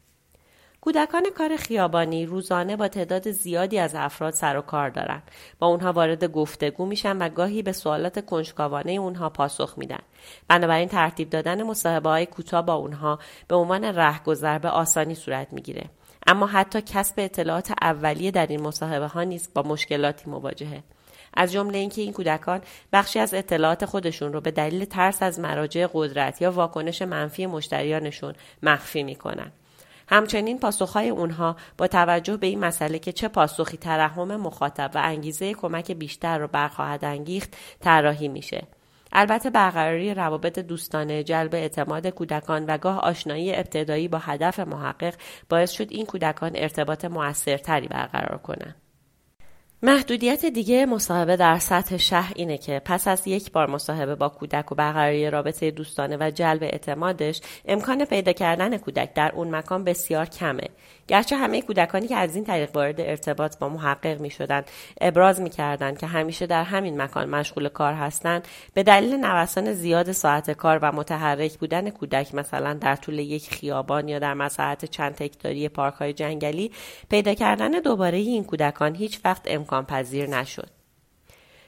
کودکان 0.87 1.23
کار 1.37 1.55
خیابانی 1.55 2.25
روزانه 2.25 2.75
با 2.75 2.87
تعداد 2.87 3.31
زیادی 3.31 3.79
از 3.79 3.95
افراد 3.95 4.33
سر 4.33 4.57
و 4.57 4.61
کار 4.61 4.89
دارند. 4.89 5.23
با 5.59 5.67
اونها 5.67 5.91
وارد 5.91 6.23
گفتگو 6.23 6.85
میشن 6.85 7.17
و 7.17 7.29
گاهی 7.29 7.61
به 7.61 7.71
سوالات 7.71 8.25
کنجکاوانه 8.25 8.91
اونها 8.91 9.29
پاسخ 9.29 9.73
میدن. 9.77 9.99
بنابراین 10.47 10.89
ترتیب 10.89 11.29
دادن 11.29 11.63
مصاحبه 11.63 12.09
های 12.09 12.25
کوتاه 12.25 12.65
با 12.65 12.73
اونها 12.73 13.19
به 13.47 13.55
عنوان 13.55 13.83
رهگذر 13.83 14.59
به 14.59 14.69
آسانی 14.69 15.15
صورت 15.15 15.47
می‌گیره. 15.51 15.89
اما 16.27 16.47
حتی 16.47 16.81
کسب 16.81 17.13
اطلاعات 17.17 17.71
اولیه 17.81 18.31
در 18.31 18.47
این 18.47 18.61
مصاحبه 18.61 19.07
ها 19.07 19.23
نیز 19.23 19.49
با 19.53 19.61
مشکلاتی 19.61 20.29
مواجهه. 20.29 20.83
از 21.33 21.51
جمله 21.51 21.77
اینکه 21.77 22.01
این 22.01 22.13
کودکان 22.13 22.61
بخشی 22.93 23.19
از 23.19 23.33
اطلاعات 23.33 23.85
خودشون 23.85 24.33
رو 24.33 24.41
به 24.41 24.51
دلیل 24.51 24.85
ترس 24.85 25.23
از 25.23 25.39
مراجع 25.39 25.87
قدرت 25.93 26.41
یا 26.41 26.51
واکنش 26.51 27.01
منفی 27.01 27.45
مشتریانشون 27.45 28.33
مخفی 28.63 29.03
می‌کنن. 29.03 29.51
همچنین 30.07 30.59
پاسخهای 30.59 31.09
اونها 31.09 31.55
با 31.77 31.87
توجه 31.87 32.37
به 32.37 32.47
این 32.47 32.59
مسئله 32.59 32.99
که 32.99 33.11
چه 33.11 33.27
پاسخی 33.27 33.77
ترحم 33.77 34.35
مخاطب 34.35 34.91
و 34.95 35.01
انگیزه 35.03 35.53
کمک 35.53 35.91
بیشتر 35.91 36.37
رو 36.37 36.47
برخواهد 36.47 37.05
انگیخت 37.05 37.57
طراحی 37.79 38.27
میشه. 38.27 38.67
البته 39.11 39.49
برقراری 39.49 40.13
روابط 40.13 40.59
دوستانه 40.59 41.23
جلب 41.23 41.55
اعتماد 41.55 42.07
کودکان 42.07 42.65
و 42.65 42.77
گاه 42.77 42.99
آشنایی 42.99 43.55
ابتدایی 43.55 44.07
با 44.07 44.17
هدف 44.17 44.59
محقق 44.59 45.13
باعث 45.49 45.71
شد 45.71 45.87
این 45.91 46.05
کودکان 46.05 46.51
ارتباط 46.55 47.05
موثرتری 47.05 47.87
برقرار 47.87 48.37
کنند. 48.37 48.86
محدودیت 49.83 50.45
دیگه 50.45 50.85
مصاحبه 50.85 51.35
در 51.35 51.59
سطح 51.59 51.97
شهر 51.97 52.33
اینه 52.35 52.57
که 52.57 52.81
پس 52.85 53.07
از 53.07 53.27
یک 53.27 53.51
بار 53.51 53.69
مصاحبه 53.69 54.15
با 54.15 54.29
کودک 54.29 54.71
و 54.71 54.75
برقراری 54.75 55.29
رابطه 55.29 55.71
دوستانه 55.71 56.17
و 56.19 56.31
جلب 56.31 56.63
اعتمادش 56.63 57.41
امکان 57.65 58.05
پیدا 58.05 58.31
کردن 58.31 58.77
کودک 58.77 59.13
در 59.13 59.31
اون 59.35 59.55
مکان 59.55 59.83
بسیار 59.83 60.25
کمه. 60.25 60.69
گرچه 61.07 61.35
همه 61.37 61.61
کودکانی 61.61 62.07
که 62.07 62.15
از 62.15 62.35
این 62.35 62.43
طریق 62.43 62.75
وارد 62.75 63.01
ارتباط 63.01 63.57
با 63.57 63.69
محقق 63.69 64.19
می 64.19 64.29
شدن 64.29 64.63
ابراز 65.01 65.41
می 65.41 65.49
کردن 65.49 65.95
که 65.95 66.07
همیشه 66.07 66.45
در 66.45 66.63
همین 66.63 67.01
مکان 67.01 67.29
مشغول 67.29 67.69
کار 67.69 67.93
هستند 67.93 68.47
به 68.73 68.83
دلیل 68.83 69.15
نوسان 69.15 69.73
زیاد 69.73 70.11
ساعت 70.11 70.51
کار 70.51 70.79
و 70.81 70.91
متحرک 70.91 71.57
بودن 71.57 71.89
کودک 71.89 72.35
مثلا 72.35 72.73
در 72.73 72.95
طول 72.95 73.19
یک 73.19 73.49
خیابان 73.49 74.07
یا 74.07 74.19
در 74.19 74.33
مساحت 74.33 74.85
چند 74.85 75.15
تکتاری 75.15 75.69
پارک 75.69 75.93
های 75.93 76.13
جنگلی 76.13 76.71
پیدا 77.09 77.33
کردن 77.33 77.71
دوباره 77.71 78.17
این 78.17 78.43
کودکان 78.43 78.95
هیچ 78.95 79.19
وقت 79.25 79.47
امکان 79.67 79.85
پذیر 79.85 80.29
نشد 80.29 80.69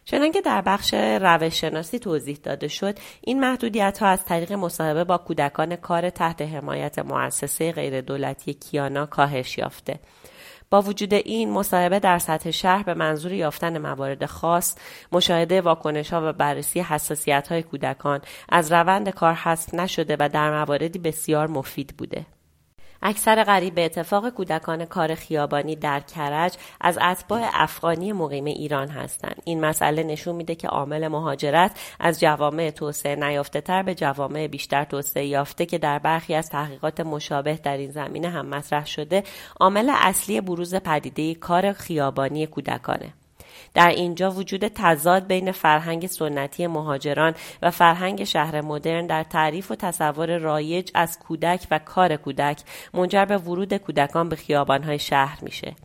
چنانکه 0.06 0.42
در 0.42 0.62
بخش 0.62 0.94
روش 0.94 1.62
شناسی 1.62 2.00
توضیح 2.00 2.40
داده 2.44 2.68
شد 2.68 3.00
این 3.22 3.40
محدودیت 3.40 3.98
ها 3.98 4.08
از 4.08 4.26
طریق 4.26 4.54
مصاحبه 4.54 5.04
با 5.04 5.18
کودکان 5.18 5.76
کار 5.76 6.10
تحت 6.10 6.42
حمایت 6.42 7.00
مؤسسه 7.00 7.72
غیردولتی 7.72 8.54
کیانا 8.54 9.06
کاهش 9.06 9.58
یافته. 9.58 10.00
با 10.70 10.82
وجود 10.82 11.14
این 11.14 11.52
مصاحبه 11.52 12.00
در 12.00 12.20
سطح 12.20 12.52
شهر 12.52 12.84
به 12.84 12.94
منظور 12.94 13.34
یافتن 13.34 13.78
موارد 13.78 14.26
خاص 14.26 14.76
مشاهده 15.12 15.62
واکنش 15.62 16.14
ها 16.14 16.30
و 16.30 16.34
بررسی 16.34 16.80
حساسیت 16.80 17.48
های 17.48 17.64
کودکان 17.64 18.22
از 18.50 18.72
روند 18.72 19.10
کار 19.10 19.34
حذف 19.34 19.74
نشده 19.74 20.18
و 20.20 20.30
در 20.34 20.52
مواردی 20.52 21.00
بسیار 21.00 21.48
مفید 21.48 21.98
بوده. 21.98 22.26
اکثر 23.02 23.44
غریب 23.44 23.76
به 23.76 23.86
اتفاق 23.86 24.30
کودکان 24.30 24.86
کار 24.86 25.16
خیابانی 25.16 25.76
در 25.76 26.00
کرج 26.00 26.58
از 26.82 26.98
اتباع 27.02 27.50
افغانی 27.54 28.14
مقیم 28.14 28.46
ایران 28.46 28.88
هستند. 28.88 29.42
این 29.46 29.66
مسئله 29.66 30.04
نشون 30.04 30.36
میده 30.36 30.56
که 30.56 30.68
عامل 30.68 31.08
مهاجرت 31.08 31.80
از 32.00 32.20
جوامع 32.20 32.70
توسعه 32.70 33.16
نیافته 33.16 33.62
تر 33.62 33.84
به 33.84 33.96
جوامع 33.96 34.48
بیشتر 34.48 34.84
توسعه 34.84 35.26
یافته 35.26 35.66
که 35.66 35.78
در 35.78 36.00
برخی 36.00 36.36
از 36.36 36.50
تحقیقات 36.50 37.00
مشابه 37.00 37.60
در 37.64 37.78
این 37.78 37.92
زمینه 37.92 38.30
هم 38.30 38.46
مطرح 38.46 38.86
شده 38.86 39.24
عامل 39.60 39.92
اصلی 39.96 40.42
بروز 40.42 40.76
پدیده 40.76 41.36
کار 41.36 41.74
خیابانی 41.74 42.48
کودکانه. 42.48 43.14
در 43.74 43.90
اینجا 43.90 44.32
وجود 44.32 44.68
تضاد 44.68 45.28
بین 45.28 45.52
فرهنگ 45.52 46.08
سنتی 46.08 46.68
مهاجران 46.68 47.34
و 47.62 47.72
فرهنگ 47.72 48.24
شهر 48.24 48.62
مدرن 48.62 49.08
در 49.08 49.24
تعریف 49.24 49.72
و 49.72 49.76
تصور 49.76 50.38
رایج 50.38 50.92
از 50.94 51.20
کودک 51.20 51.68
و 51.72 51.80
کار 51.80 52.16
کودک 52.16 52.62
منجر 52.94 53.26
به 53.26 53.38
ورود 53.38 53.74
کودکان 53.78 54.30
به 54.30 54.36
خیابانهای 54.36 55.00
شهر 55.00 55.40
میشه. 55.42 55.76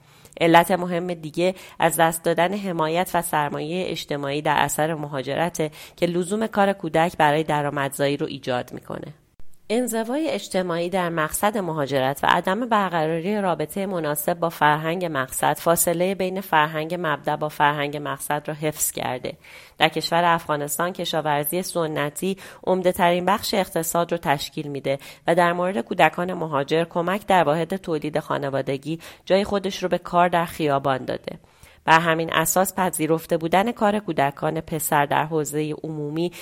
علت 0.41 0.71
مهم 0.71 1.15
دیگه 1.15 1.55
از 1.79 1.97
دست 1.97 2.23
دادن 2.25 2.55
حمایت 2.55 3.11
و 3.15 3.23
سرمایه 3.23 3.91
اجتماعی 3.91 4.43
در 4.43 4.57
اثر 4.57 4.95
مهاجرت 4.95 5.73
که 5.97 6.07
لزوم 6.07 6.47
کار 6.47 6.73
کودک 6.73 7.17
برای 7.17 7.43
درآمدزایی 7.43 8.17
رو 8.17 8.27
ایجاد 8.27 8.73
می‌کنه. 8.73 9.24
انزوای 9.71 10.31
اجتماعی 10.31 10.91
در 10.91 11.09
مقصد 11.09 11.59
مهاجرت 11.59 12.21
و 12.23 12.27
عدم 12.27 12.69
برقراری 12.69 13.41
رابطه 13.41 13.87
مناسب 13.87 14.35
با 14.35 14.49
فرهنگ 14.49 15.09
مقصد 15.13 15.59
فاصله 15.59 16.15
بین 16.15 16.41
فرهنگ 16.41 16.97
مبدا 17.01 17.37
با 17.37 17.49
فرهنگ 17.49 18.01
مقصد 18.03 18.43
را 18.47 18.55
حفظ 18.55 18.91
کرده. 18.91 19.37
در 19.79 19.89
کشور 19.89 20.25
افغانستان 20.25 20.93
کشاورزی 20.93 21.63
سنتی 21.63 22.37
عمده 22.67 22.93
ترین 22.93 23.25
بخش 23.25 23.55
اقتصاد 23.55 24.13
رو 24.13 24.19
تشکیل 24.19 24.69
میده 24.69 24.99
و 25.27 25.35
در 25.35 25.53
مورد 25.53 25.79
کودکان 25.79 26.33
مهاجر 26.33 26.85
کمک 26.85 27.27
در 27.27 27.45
واحد 27.45 27.77
تولید 27.77 28.19
خانوادگی 28.19 28.99
جای 29.25 29.45
خودش 29.45 29.83
رو 29.83 29.89
به 29.89 29.99
کار 29.99 30.29
در 30.29 30.45
خیابان 30.45 31.05
داده. 31.05 31.39
بر 31.85 32.01
همین 32.01 32.33
اساس 32.33 32.75
پذیرفته 32.75 33.37
بودن 33.37 33.73
کار 33.73 33.99
کودکان 33.99 34.61
پسر 34.61 35.07
در 35.07 35.25
حوزه 35.25 35.75
عمومی 35.85 36.33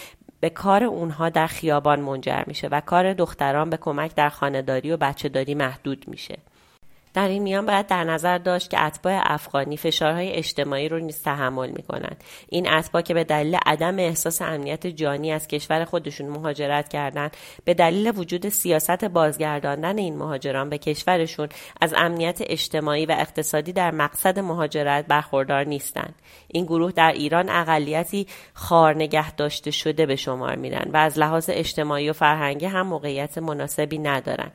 به 0.43 0.51
کار 0.51 0.85
اونها 0.85 1.29
در 1.29 1.47
خیابان 1.47 2.01
منجر 2.01 2.43
میشه 2.47 2.69
و 2.69 2.81
کار 2.81 3.13
دختران 3.15 3.71
به 3.71 3.77
کمک 3.77 4.15
در 4.15 4.29
خانهداری 4.29 4.91
و 4.91 4.97
بچهداری 4.97 5.55
محدود 5.55 6.05
میشه. 6.09 6.39
در 7.15 7.29
این 7.29 7.43
میان 7.43 7.67
باید 7.67 7.87
در 7.87 8.05
نظر 8.05 8.39
داشت 8.39 8.71
که 8.71 8.81
اتباع 8.81 9.21
افغانی 9.25 9.77
فشارهای 9.77 10.33
اجتماعی 10.33 10.89
رو 10.89 10.99
نیز 10.99 11.23
تحمل 11.23 11.71
می‌کنند. 11.71 12.25
این 12.49 12.71
اتباع 12.73 13.03
که 13.03 13.15
به 13.15 13.25
دلیل 13.25 13.59
عدم 13.67 13.99
احساس 13.99 14.43
امنیت 14.43 14.87
جانی 14.87 15.33
از 15.33 15.49
کشور 15.49 15.85
خودشون 15.85 16.29
مهاجرت 16.29 16.89
کردند 16.89 17.37
به 17.65 17.75
دلیل 17.75 18.13
وجود 18.17 18.49
سیاست 18.49 19.05
بازگرداندن 19.05 19.99
این 19.99 20.17
مهاجران 20.17 20.71
به 20.71 20.79
کشورشون 20.79 21.49
از 21.81 21.95
امنیت 21.97 22.39
اجتماعی 22.41 23.07
و 23.07 23.17
اقتصادی 23.19 23.73
در 23.73 23.91
مقصد 23.91 24.39
مهاجرت 24.39 25.07
برخوردار 25.07 25.65
نیستند. 25.65 26.15
این 26.49 26.65
گروه 26.65 26.93
در 26.93 27.13
ایران 27.13 27.49
اقلیتی 27.49 28.27
خار 28.55 28.95
نگه 28.95 29.33
داشته 29.35 29.71
شده 29.71 30.07
به 30.07 30.17
شمار 30.17 30.57
میرن 30.57 30.91
و 30.93 30.97
از 30.97 31.19
لحاظ 31.19 31.51
اجتماعی 31.53 32.11
و 32.11 32.13
فرهنگی 32.13 32.67
هم 32.67 32.87
موقعیت 32.87 33.39
مناسبی 33.39 33.99
ندارند 33.99 34.53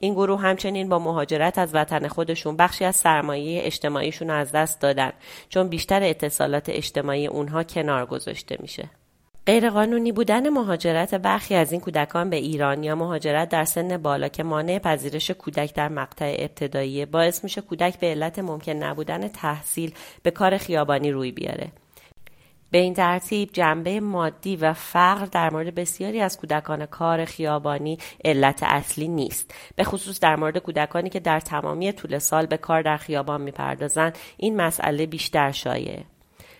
این 0.00 0.14
گروه 0.14 0.40
همچنین 0.40 0.88
با 0.88 0.98
مهاجرت 0.98 1.58
از 1.58 1.74
وطن 1.74 2.08
خودشون 2.08 2.56
بخشی 2.56 2.84
از 2.84 2.96
سرمایه 2.96 3.60
اجتماعیشون 3.64 4.30
از 4.30 4.52
دست 4.52 4.80
دادن 4.80 5.12
چون 5.48 5.68
بیشتر 5.68 6.02
اتصالات 6.02 6.68
اجتماعی 6.68 7.26
اونها 7.26 7.62
کنار 7.62 8.06
گذاشته 8.06 8.56
میشه. 8.60 8.90
غیرقانونی 9.46 10.12
بودن 10.12 10.48
مهاجرت 10.48 11.14
برخی 11.14 11.54
از 11.54 11.72
این 11.72 11.80
کودکان 11.80 12.30
به 12.30 12.36
ایران 12.36 12.84
یا 12.84 12.94
مهاجرت 12.94 13.48
در 13.48 13.64
سن 13.64 13.96
بالا 13.96 14.28
که 14.28 14.42
مانع 14.42 14.78
پذیرش 14.78 15.30
کودک 15.30 15.74
در 15.74 15.88
مقطع 15.88 16.36
ابتدایی 16.38 17.06
باعث 17.06 17.44
میشه 17.44 17.60
کودک 17.60 17.98
به 17.98 18.06
علت 18.06 18.38
ممکن 18.38 18.72
نبودن 18.72 19.28
تحصیل 19.28 19.94
به 20.22 20.30
کار 20.30 20.56
خیابانی 20.56 21.10
روی 21.10 21.32
بیاره. 21.32 21.72
به 22.70 22.78
این 22.78 22.94
ترتیب 22.94 23.50
جنبه 23.52 24.00
مادی 24.00 24.56
و 24.56 24.72
فقر 24.72 25.26
در 25.26 25.52
مورد 25.52 25.74
بسیاری 25.74 26.20
از 26.20 26.38
کودکان 26.38 26.86
کار 26.86 27.24
خیابانی 27.24 27.98
علت 28.24 28.62
اصلی 28.62 29.08
نیست 29.08 29.54
به 29.76 29.84
خصوص 29.84 30.20
در 30.20 30.36
مورد 30.36 30.58
کودکانی 30.58 31.10
که 31.10 31.20
در 31.20 31.40
تمامی 31.40 31.92
طول 31.92 32.18
سال 32.18 32.46
به 32.46 32.56
کار 32.56 32.82
در 32.82 32.96
خیابان 32.96 33.40
می‌پردازند 33.40 34.18
این 34.36 34.56
مسئله 34.56 35.06
بیشتر 35.06 35.50
شایعه 35.52 36.04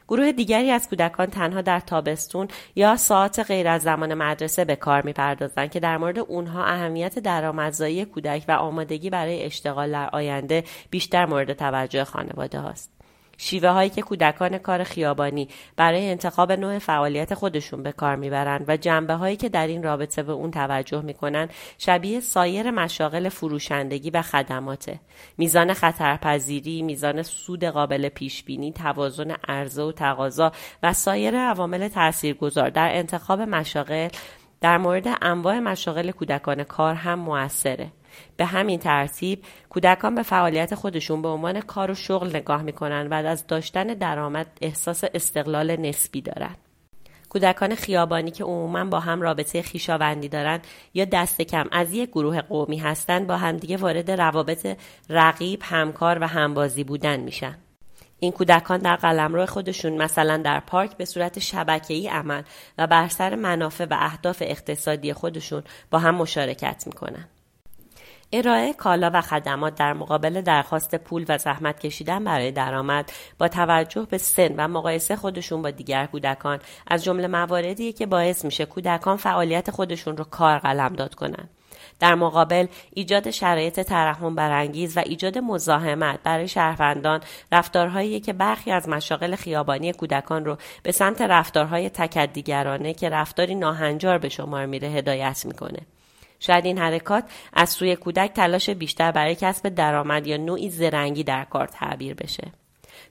گروه 0.09 0.33
دیگری 0.33 0.71
از 0.71 0.89
کودکان 0.89 1.27
تنها 1.27 1.61
در 1.61 1.81
تابستون 1.81 2.49
یا 2.77 2.97
ساعت 2.97 3.39
غیر 3.39 3.69
از 3.69 3.83
زمان 3.83 4.15
مدرسه 4.15 4.65
به 4.65 4.77
کار 4.77 5.03
می‌پردازند 5.03 5.71
که 5.71 5.81
در 5.81 5.99
مورد 5.99 6.19
اونها 6.19 6.65
اهمیت 6.65 7.19
درآمدزایی 7.19 8.05
کودک 8.05 8.45
و 8.49 8.53
آمادگی 8.53 9.11
برای 9.11 9.43
اشتغال 9.43 9.93
در 9.93 10.11
آینده 10.13 10.65
بیشتر 10.91 11.27
مورد 11.27 11.53
توجه 11.53 12.05
خانواده 12.05 12.61
هاست. 12.61 13.00
شیوه 13.43 13.69
هایی 13.69 13.91
که 13.91 14.03
کودکان 14.03 14.59
کار 14.59 14.85
خیابانی 14.85 15.49
برای 15.77 16.11
انتخاب 16.11 16.53
نوع 16.53 16.79
فعالیت 16.79 17.35
خودشون 17.35 17.83
به 17.83 17.93
کار 17.93 18.17
می‌برند 18.17 18.65
و 18.69 18.77
جنبه 18.77 19.15
هایی 19.15 19.37
که 19.37 19.49
در 19.49 19.67
این 19.67 19.83
رابطه 19.83 20.23
به 20.23 20.33
اون 20.33 20.51
توجه 20.51 21.01
می‌کنن 21.01 21.49
شبیه 21.79 22.21
سایر 22.21 22.71
مشاغل 22.71 23.29
فروشندگی 23.29 24.11
و 24.11 24.23
خدماته. 24.23 25.01
میزان 25.39 25.75
خطرپذیری 25.75 26.83
میزان 26.83 27.23
سود 27.23 27.65
قابل 27.65 28.09
پیش 28.09 28.45
بینی 28.45 28.73
توازن 28.73 29.31
عرضه 29.49 29.83
و 29.83 29.93
تقاضا 29.93 30.53
و 30.83 30.93
سایر 30.93 31.37
عوامل 31.37 31.89
تاثیرگذار 31.89 32.71
در 32.71 32.89
انتخاب 32.93 33.41
مشاغل 33.41 34.09
در 34.61 34.79
مورد 34.79 35.07
انواع 35.23 35.59
مشاغل 35.59 36.11
کودکان 36.11 36.65
کار 36.65 36.95
هم 36.95 37.19
موثره. 37.19 37.93
به 38.37 38.45
همین 38.45 38.79
ترتیب 38.79 39.45
کودکان 39.69 40.15
به 40.15 40.23
فعالیت 40.23 40.75
خودشون 40.75 41.23
به 41.23 41.29
عنوان 41.29 41.61
کار 41.61 41.91
و 41.91 41.95
شغل 41.95 42.37
نگاه 42.37 42.63
می‌کنن 42.63 43.07
و 43.07 43.15
از 43.15 43.47
داشتن 43.47 43.87
درآمد 43.87 44.47
احساس 44.61 45.05
استقلال 45.15 45.77
نسبی 45.77 46.21
دارند. 46.21 46.57
کودکان 47.29 47.75
خیابانی 47.75 48.31
که 48.31 48.45
عموما 48.45 48.85
با 48.85 49.01
هم 49.01 49.23
رابطه 49.23 49.63
خیشاوندی 49.63 50.29
دارند 50.29 50.67
یا 50.95 51.05
دست 51.05 51.43
کم 51.43 51.69
از 51.73 51.93
یک 51.93 52.11
گروه 52.11 52.41
قومی 52.41 52.79
هستند 52.79 53.27
با 53.27 53.37
همدیگه 53.37 53.77
وارد 53.77 54.11
روابط 54.11 54.77
رقیب 55.09 55.61
همکار 55.65 56.19
و 56.21 56.27
همبازی 56.27 56.85
بودن 56.85 57.21
میشن 57.21 57.59
این 58.19 58.33
کودکان 58.33 58.79
در 58.79 58.97
قلمرو 58.97 59.47
خودشون 59.47 60.03
مثلا 60.03 60.37
در 60.37 60.61
پارک 60.61 60.97
به 60.97 61.05
صورت 61.05 61.39
شبکه‌ای 61.39 62.09
عمل 62.09 62.43
و 62.79 62.87
بر 62.87 63.09
سر 63.09 63.35
منافع 63.35 63.85
و 63.85 63.97
اهداف 64.01 64.43
اقتصادی 64.47 65.13
خودشون 65.13 65.63
با 65.91 65.99
هم 65.99 66.15
مشارکت 66.15 66.83
می‌کنن. 66.87 67.29
ارائه 68.33 68.73
کالا 68.73 69.11
و 69.15 69.21
خدمات 69.21 69.75
در 69.75 69.93
مقابل 69.93 70.41
درخواست 70.41 70.95
پول 70.95 71.25
و 71.29 71.39
زحمت 71.39 71.81
کشیدن 71.81 72.25
برای 72.25 72.53
درآمد 72.53 73.13
با 73.39 73.49
توجه 73.49 74.07
به 74.11 74.19
سن 74.19 74.55
و 74.57 74.69
مقایسه 74.69 75.17
خودشون 75.17 75.63
با 75.63 75.71
دیگر 75.71 76.07
کودکان 76.07 76.59
از 76.87 77.05
جمله 77.05 77.27
مواردی 77.27 77.93
که 77.93 78.07
باعث 78.07 78.45
میشه 78.45 78.67
کودکان 78.67 79.17
فعالیت 79.17 79.71
خودشون 79.71 80.17
رو 80.17 80.25
کار 80.25 80.59
قلم 80.59 80.93
داد 80.93 81.15
کنن. 81.15 81.49
در 82.01 82.15
مقابل 82.15 82.67
ایجاد 82.95 83.31
شرایط 83.31 83.81
ترحم 83.81 84.35
برانگیز 84.35 84.97
و 84.97 85.01
ایجاد 85.07 85.39
مزاحمت 85.39 86.19
برای 86.25 86.49
شهروندان 86.49 87.21
رفتارهایی 87.53 88.21
که 88.21 88.33
برخی 88.33 88.71
از 88.71 88.89
مشاغل 88.89 89.37
خیابانی 89.37 89.93
کودکان 89.93 90.45
رو 90.45 90.57
به 90.83 90.93
سمت 90.93 91.23
رفتارهای 91.23 91.91
تکدیگرانه 91.91 92.95
که 92.95 93.09
رفتاری 93.09 93.55
ناهنجار 93.55 94.19
به 94.19 94.29
شمار 94.29 94.67
میره 94.67 94.89
هدایت 94.89 95.43
می‌کنه 95.47 95.79
شاید 96.41 96.65
این 96.67 96.79
حرکات 96.79 97.25
از 97.53 97.71
سوی 97.71 97.97
کودک 97.97 98.33
تلاش 98.33 98.71
بیشتر 98.71 99.13
برای 99.13 99.35
کسب 99.35 99.69
درآمد 99.69 100.27
یا 100.27 100.37
نوعی 100.37 100.71
زرنگی 100.71 101.25
در 101.25 101.45
کار 101.45 101.67
تعبیر 101.67 102.15
بشه. 102.15 102.53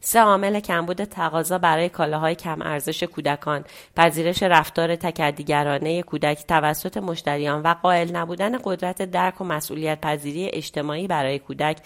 سه 0.01 0.19
عامل 0.19 0.59
کمبود 0.59 1.03
تقاضا 1.03 1.57
برای 1.57 1.89
کالاهای 1.89 2.35
کم 2.35 2.61
ارزش 2.61 3.03
کودکان، 3.03 3.65
پذیرش 3.95 4.43
رفتار 4.43 4.95
تکدیگرانه 4.95 6.03
کودک 6.03 6.45
توسط 6.47 6.97
مشتریان 6.97 7.61
و 7.61 7.75
قائل 7.83 8.15
نبودن 8.15 8.57
قدرت 8.63 9.01
درک 9.01 9.41
و 9.41 9.43
مسئولیت 9.43 10.01
پذیری 10.01 10.49
اجتماعی 10.53 11.07
برای 11.07 11.39
کودک 11.39 11.77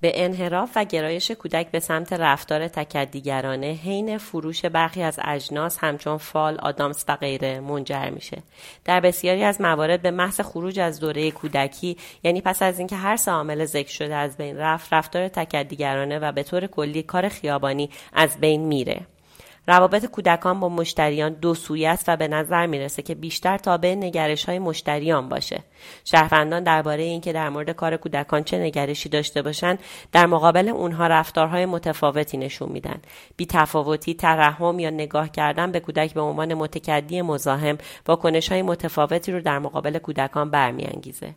به 0.00 0.12
انحراف 0.14 0.70
و 0.76 0.84
گرایش 0.84 1.30
کودک 1.30 1.70
به 1.70 1.80
سمت 1.80 2.12
رفتار 2.12 2.68
تکدیگرانه 2.68 3.66
حین 3.66 4.18
فروش 4.18 4.64
برخی 4.64 5.02
از 5.02 5.20
اجناس 5.24 5.78
همچون 5.80 6.16
فال، 6.16 6.58
آدامس 6.58 7.04
و 7.08 7.16
غیره 7.16 7.60
منجر 7.60 8.10
میشه. 8.10 8.42
در 8.84 9.00
بسیاری 9.00 9.44
از 9.44 9.60
موارد 9.60 10.02
به 10.02 10.10
محض 10.10 10.40
خروج 10.40 10.78
از 10.78 11.00
دوره 11.00 11.30
کودکی 11.30 11.96
یعنی 12.22 12.40
پس 12.40 12.62
از 12.62 12.78
اینکه 12.78 12.96
هر 12.96 13.16
سه 13.16 13.30
عامل 13.30 13.64
ذکر 13.64 13.90
شده 13.92 14.14
از 14.14 14.36
بین 14.36 14.56
رفت، 14.56 14.92
رفتار 14.92 15.28
تکدیگرانه 15.28 16.18
و 16.18 16.32
به 16.32 16.42
طور 16.42 16.66
کلی 16.66 17.02
کار 17.02 17.28
خیابانی 17.28 17.90
از 18.12 18.40
بین 18.40 18.60
میره. 18.60 19.00
روابط 19.68 20.06
کودکان 20.06 20.60
با 20.60 20.68
مشتریان 20.68 21.32
دو 21.32 21.54
سویه 21.54 21.88
است 21.88 22.04
و 22.08 22.16
به 22.16 22.28
نظر 22.28 22.66
می‌رسه 22.66 23.02
که 23.02 23.14
بیشتر 23.14 23.58
تابع 23.58 23.94
نگرش 23.94 24.44
های 24.44 24.58
مشتریان 24.58 25.28
باشه. 25.28 25.62
شهروندان 26.04 26.64
درباره 26.64 27.02
اینکه 27.02 27.32
در 27.32 27.48
مورد 27.48 27.70
کار 27.70 27.96
کودکان 27.96 28.44
چه 28.44 28.58
نگرشی 28.58 29.08
داشته 29.08 29.42
باشند 29.42 29.78
در 30.12 30.26
مقابل 30.26 30.68
اونها 30.68 31.06
رفتارهای 31.06 31.66
متفاوتی 31.66 32.36
نشون 32.36 32.68
میدن. 32.68 33.00
بی 33.36 33.46
تفاوتی، 33.46 34.14
ترحم 34.14 34.78
یا 34.78 34.90
نگاه 34.90 35.28
کردن 35.28 35.72
به 35.72 35.80
کودک 35.80 36.14
به 36.14 36.20
عنوان 36.20 36.54
متکدی 36.54 37.22
مزاحم 37.22 37.78
واکنش 38.06 38.52
های 38.52 38.62
متفاوتی 38.62 39.32
رو 39.32 39.40
در 39.40 39.58
مقابل 39.58 39.98
کودکان 39.98 40.50
برمیانگیزه. 40.50 41.34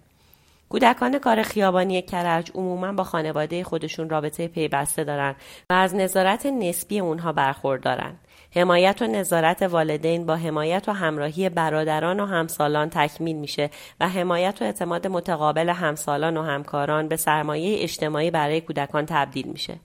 کودکان 0.74 1.20
کار 1.20 1.42
خیابانی 1.42 2.02
کرج 2.02 2.52
عموما 2.56 2.92
با 2.94 3.04
خانواده 3.04 3.64
خودشون 3.64 4.10
رابطه 4.10 4.48
پیوسته 4.48 5.04
دارن 5.04 5.36
و 5.70 5.74
از 5.74 5.96
نظارت 5.96 6.46
نسبی 6.46 7.00
اونها 7.00 7.32
برخوردارن. 7.34 8.16
حمایت 8.56 9.02
و 9.02 9.08
نظارت 9.08 9.62
والدین 9.62 10.26
با 10.26 10.36
حمایت 10.36 10.90
و 10.90 10.92
همراهی 10.92 11.50
برادران 11.50 12.20
و 12.20 12.26
همسالان 12.26 12.90
تکمیل 12.90 13.36
میشه 13.36 13.70
و 14.00 14.10
حمایت 14.10 14.58
و 14.62 14.64
اعتماد 14.66 15.08
متقابل 15.08 15.70
همسالان 15.70 16.38
و 16.38 16.42
همکاران 16.42 17.08
به 17.08 17.16
سرمایه 17.16 17.84
اجتماعی 17.84 18.32
برای 18.32 18.62
کودکان 18.62 19.06
تبدیل 19.06 19.48
میشه. 19.48 19.80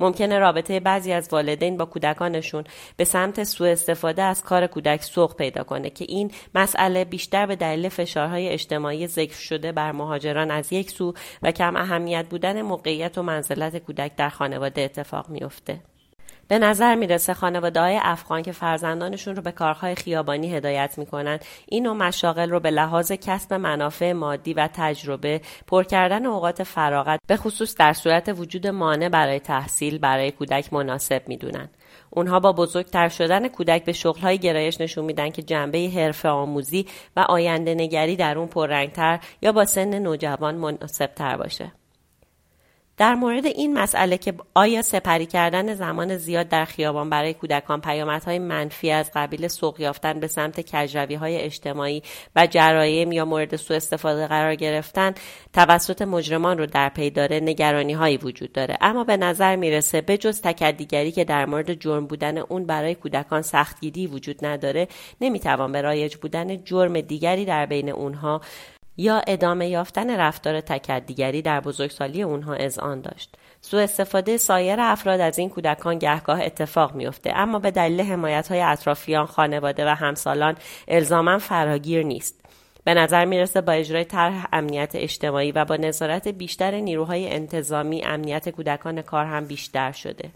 ممکنه 0.00 0.38
رابطه 0.38 0.80
بعضی 0.80 1.12
از 1.12 1.28
والدین 1.32 1.76
با 1.76 1.84
کودکانشون 1.84 2.64
به 2.96 3.04
سمت 3.04 3.44
سوء 3.44 3.72
استفاده 3.72 4.22
از 4.22 4.42
کار 4.42 4.66
کودک 4.66 5.02
سوق 5.02 5.36
پیدا 5.36 5.64
کنه 5.64 5.90
که 5.90 6.04
این 6.08 6.30
مسئله 6.54 7.04
بیشتر 7.04 7.46
به 7.46 7.56
دلیل 7.56 7.88
فشارهای 7.88 8.48
اجتماعی 8.48 9.06
ذکر 9.06 9.36
شده 9.36 9.72
بر 9.72 9.92
مهاجران 9.92 10.50
از 10.50 10.72
یک 10.72 10.90
سو 10.90 11.14
و 11.42 11.52
کم 11.52 11.76
اهمیت 11.76 12.26
بودن 12.30 12.62
موقعیت 12.62 13.18
و 13.18 13.22
منزلت 13.22 13.76
کودک 13.76 14.16
در 14.16 14.28
خانواده 14.28 14.82
اتفاق 14.82 15.28
میافته. 15.28 15.93
به 16.48 16.58
نظر 16.58 16.94
می‌رسه 16.94 17.34
خانواده 17.34 17.80
های 17.80 18.00
افغان 18.02 18.42
که 18.42 18.52
فرزندانشون 18.52 19.36
رو 19.36 19.42
به 19.42 19.52
کارهای 19.52 19.94
خیابانی 19.94 20.54
هدایت 20.54 20.98
می‌کنن 20.98 21.38
این 21.66 21.82
نوع 21.82 21.96
مشاغل 21.96 22.50
رو 22.50 22.60
به 22.60 22.70
لحاظ 22.70 23.12
کسب 23.12 23.54
منافع 23.54 24.12
مادی 24.12 24.54
و 24.54 24.68
تجربه 24.74 25.40
پر 25.66 25.84
کردن 25.84 26.26
اوقات 26.26 26.62
فراغت 26.62 27.20
به 27.26 27.36
خصوص 27.36 27.76
در 27.76 27.92
صورت 27.92 28.28
وجود 28.38 28.66
مانع 28.66 29.08
برای 29.08 29.40
تحصیل 29.40 29.98
برای 29.98 30.30
کودک 30.30 30.72
مناسب 30.72 31.22
می‌دونن. 31.28 31.68
اونها 32.10 32.40
با 32.40 32.52
بزرگتر 32.52 33.08
شدن 33.08 33.48
کودک 33.48 33.84
به 33.84 33.92
شغلهای 33.92 34.38
گرایش 34.38 34.80
نشون 34.80 35.04
میدن 35.04 35.30
که 35.30 35.42
جنبه 35.42 35.90
حرفه 35.94 36.28
آموزی 36.28 36.86
و 37.16 37.20
آینده 37.20 37.74
نگری 37.74 38.16
در 38.16 38.38
اون 38.38 38.48
پررنگتر 38.48 39.20
یا 39.42 39.52
با 39.52 39.64
سن 39.64 39.98
نوجوان 39.98 40.54
مناسبتر 40.54 41.36
باشه. 41.36 41.72
در 42.96 43.14
مورد 43.14 43.46
این 43.46 43.74
مسئله 43.78 44.18
که 44.18 44.34
آیا 44.54 44.82
سپری 44.82 45.26
کردن 45.26 45.74
زمان 45.74 46.16
زیاد 46.16 46.48
در 46.48 46.64
خیابان 46.64 47.10
برای 47.10 47.34
کودکان 47.34 47.80
پیامدهای 47.80 48.38
منفی 48.38 48.90
از 48.90 49.10
قبیل 49.14 49.48
سوق 49.48 49.80
یافتن 49.80 50.20
به 50.20 50.26
سمت 50.26 50.70
کجروی 50.70 51.14
های 51.14 51.36
اجتماعی 51.36 52.02
و 52.36 52.46
جرایم 52.46 53.12
یا 53.12 53.24
مورد 53.24 53.56
سوء 53.56 53.76
استفاده 53.76 54.26
قرار 54.26 54.54
گرفتن 54.54 55.14
توسط 55.52 56.02
مجرمان 56.02 56.58
رو 56.58 56.66
در 56.66 56.88
پی 56.88 57.10
داره 57.10 57.40
نگرانی 57.40 57.92
هایی 57.92 58.16
وجود 58.16 58.52
داره. 58.52 58.78
اما 58.80 59.04
به 59.04 59.16
نظر 59.16 59.56
می‌رسه 59.56 60.00
به 60.00 60.18
جز 60.18 60.40
تکدیگری 60.40 61.12
که 61.12 61.24
در 61.24 61.46
مورد 61.46 61.74
جرم 61.74 62.06
بودن 62.06 62.38
اون 62.38 62.66
برای 62.66 62.94
کودکان 62.94 63.42
سختگیری 63.42 64.06
وجود 64.06 64.46
نداره 64.46 64.88
نمی‌توان 65.20 65.72
به 65.72 65.82
رایج 65.82 66.16
بودن 66.16 66.64
جرم 66.64 67.00
دیگری 67.00 67.44
در 67.44 67.66
بین 67.66 67.88
اونها 67.88 68.40
یا 68.96 69.22
ادامه 69.26 69.68
یافتن 69.68 70.20
رفتار 70.20 70.60
تکدیگری 70.60 71.42
در 71.42 71.60
بزرگسالی 71.60 72.22
اونها 72.22 72.54
اذعان 72.54 73.00
داشت. 73.00 73.36
سوء 73.60 73.82
استفاده 73.82 74.36
سایر 74.36 74.80
افراد 74.80 75.20
از 75.20 75.38
این 75.38 75.48
کودکان 75.48 75.98
گهگاه 75.98 76.42
اتفاق 76.42 76.94
میافته 76.94 77.32
اما 77.36 77.58
به 77.58 77.70
دلیل 77.70 78.00
حمایت 78.00 78.48
های 78.48 78.60
اطرافیان 78.60 79.26
خانواده 79.26 79.86
و 79.86 79.94
همسالان 79.94 80.56
الزاما 80.88 81.38
فراگیر 81.38 82.02
نیست. 82.02 82.40
به 82.84 82.94
نظر 82.94 83.24
می‌رسه 83.24 83.60
با 83.60 83.72
اجرای 83.72 84.04
طرح 84.04 84.46
امنیت 84.52 84.92
اجتماعی 84.94 85.52
و 85.52 85.64
با 85.64 85.76
نظارت 85.76 86.28
بیشتر 86.28 86.80
نیروهای 86.80 87.30
انتظامی 87.30 88.04
امنیت 88.04 88.48
کودکان 88.48 89.02
کار 89.02 89.24
هم 89.24 89.46
بیشتر 89.46 89.92
شده. 89.92 90.30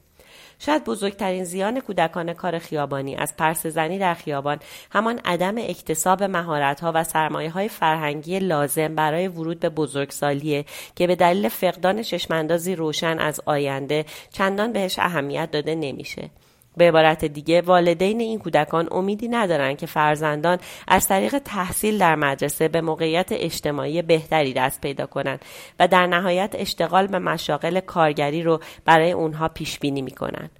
شاید 0.58 0.84
بزرگترین 0.84 1.44
زیان 1.44 1.80
کودکان 1.80 2.32
کار 2.32 2.58
خیابانی 2.58 3.16
از 3.16 3.36
پرس 3.36 3.66
زنی 3.66 3.98
در 3.98 4.14
خیابان 4.14 4.58
همان 4.90 5.20
عدم 5.24 5.58
اکتساب 5.58 6.22
مهارت‌ها 6.22 6.92
و 6.94 7.04
سرمایه 7.04 7.50
های 7.50 7.68
فرهنگی 7.68 8.38
لازم 8.38 8.94
برای 8.94 9.28
ورود 9.28 9.60
به 9.60 9.68
بزرگسالیه 9.68 10.64
که 10.96 11.06
به 11.06 11.16
دلیل 11.16 11.48
فقدان 11.48 12.02
چشماندازی 12.02 12.74
روشن 12.74 13.18
از 13.18 13.40
آینده 13.46 14.04
چندان 14.32 14.72
بهش 14.72 14.98
اهمیت 14.98 15.50
داده 15.50 15.74
نمیشه. 15.74 16.30
به 16.78 16.88
عبارت 16.88 17.24
دیگه 17.24 17.60
والدین 17.60 18.20
این 18.20 18.38
کودکان 18.38 18.88
امیدی 18.90 19.28
ندارند 19.28 19.78
که 19.78 19.86
فرزندان 19.86 20.58
از 20.88 21.08
طریق 21.08 21.38
تحصیل 21.38 21.98
در 21.98 22.14
مدرسه 22.14 22.68
به 22.68 22.80
موقعیت 22.80 23.28
اجتماعی 23.30 24.02
بهتری 24.02 24.52
دست 24.52 24.80
پیدا 24.80 25.06
کنند 25.06 25.44
و 25.80 25.88
در 25.88 26.06
نهایت 26.06 26.54
اشتغال 26.58 27.06
به 27.06 27.18
مشاغل 27.18 27.80
کارگری 27.80 28.42
رو 28.42 28.60
برای 28.84 29.12
اونها 29.12 29.48
پیش 29.48 29.78
بینی 29.78 30.02
می‌کنن. 30.02 30.50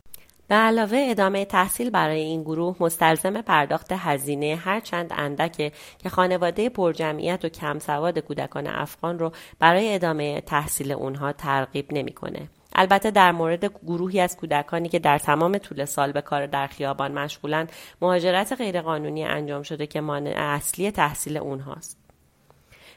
به 0.49 0.55
علاوه 0.55 1.07
ادامه 1.11 1.45
تحصیل 1.45 1.91
برای 1.91 2.21
این 2.21 2.43
گروه 2.43 2.77
مستلزم 2.81 3.43
پرداخت 3.43 3.93
هزینه 3.93 4.57
هرچند 4.65 5.13
اندکه 5.17 5.73
که 5.99 6.09
خانواده 6.09 6.69
پرجمعیت 6.69 7.45
و 7.45 7.49
کم 7.49 7.79
سواد 7.79 8.19
کودکان 8.19 8.67
افغان 8.67 9.19
رو 9.19 9.33
برای 9.59 9.95
ادامه 9.95 10.41
تحصیل 10.41 10.93
اونها 10.93 11.33
ترغیب 11.33 11.93
نمی‌کنه. 11.93 12.49
البته 12.79 13.11
در 13.11 13.33
مورد 13.33 13.65
گروهی 13.65 14.21
از 14.21 14.37
کودکانی 14.37 14.89
که 14.89 14.99
در 14.99 15.19
تمام 15.19 15.59
طول 15.59 15.85
سال 15.85 16.13
به 16.13 16.21
کار 16.21 16.47
در 16.47 16.67
خیابان 16.67 17.13
مشغولند 17.13 17.73
مهاجرت 18.03 18.53
غیرقانونی 18.53 19.25
انجام 19.25 19.63
شده 19.63 19.87
که 19.87 20.01
مانع 20.01 20.35
اصلی 20.37 20.91
تحصیل 20.91 21.37
اونهاست. 21.37 22.09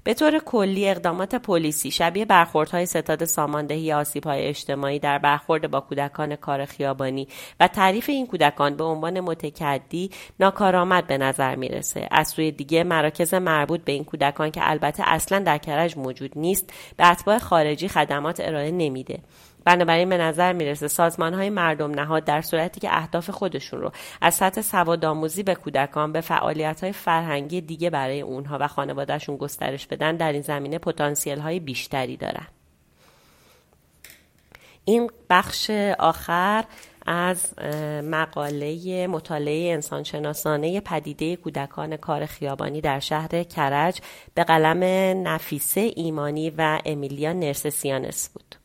به 0.04 0.14
طور 0.14 0.40
کلی 0.40 0.90
اقدامات 0.90 1.36
پلیسی 1.36 1.92
شبیه 1.92 2.26
برخوردهای 2.26 2.86
ستاد 2.86 3.26
ساماندهی 3.26 3.94
آسیبهای 3.94 4.48
اجتماعی 4.48 5.00
در 5.00 5.18
برخورد 5.18 5.72
با 5.72 5.80
کودکان 5.80 6.36
کار 6.36 6.66
خیابانی 6.66 7.28
و 7.60 7.68
تعریف 7.68 8.10
این 8.10 8.28
کودکان 8.28 8.76
به 8.76 8.84
عنوان 8.84 9.20
متکدی 9.20 10.10
ناکارآمد 10.40 11.08
به 11.08 11.18
نظر 11.18 11.56
می‌رسه. 11.56 12.08
از 12.12 12.28
سوی 12.28 12.52
دیگه 12.52 12.84
مراکز 12.84 13.34
مربوط 13.34 13.82
به 13.84 13.92
این 13.92 14.04
کودکان 14.04 14.52
که 14.52 14.62
البته 14.64 15.04
اصلا 15.06 15.40
در 15.40 15.58
کرج 15.58 15.98
موجود 15.98 16.32
نیست 16.36 16.74
به 16.98 17.08
اتباع 17.08 17.38
خارجی 17.38 17.88
خدمات 17.88 18.40
ارائه 18.40 18.72
نمیده. 18.72 19.20
بنابراین 19.66 20.10
به 20.10 20.18
نظر 20.18 20.54
می‌رسه 20.54 20.88
سازمان 20.88 21.34
های 21.34 21.50
مردم 21.50 21.92
نهاد 21.92 22.24
در 22.24 22.42
صورتی 22.42 22.80
که 22.80 22.98
اهداف 22.98 23.30
خودشون 23.30 23.82
رو 23.82 23.92
از 24.22 24.36
سطح 24.36 24.62
سوادآموزی 24.62 25.44
به 25.44 25.56
کودکان 25.56 26.12
به 26.12 26.22
فعالیت 26.22 26.84
های 26.84 26.94
فرهنگی 26.94 27.62
دیگه 27.62 27.90
برای 27.90 28.22
اونها 28.22 28.58
و 28.62 28.68
خانوادهشون 28.68 29.38
گسترش 29.38 29.88
بدن 29.88 30.16
در 30.16 30.32
این 30.32 30.42
زمینه 30.42 30.78
پتانسیل 30.78 31.40
های 31.40 31.60
بیشتری 31.60 32.18
دارن 32.18 32.48
این 34.86 35.10
بخش 35.30 35.70
آخر 36.00 36.64
از 37.06 37.60
مقاله 38.04 39.08
مطالعه 39.08 39.74
انسانشناسانه 39.74 40.82
پدیده 40.82 41.36
کودکان 41.36 41.98
کار 41.98 42.26
خیابانی 42.26 42.82
در 42.82 43.00
شهر 43.00 43.44
کرج 43.44 44.02
به 44.34 44.44
قلم 44.44 44.84
نفیسه 45.28 45.92
ایمانی 45.96 46.50
و 46.50 46.80
امیلیا 46.86 47.34
نرسسیانس 47.34 48.30
بود. 48.30 48.61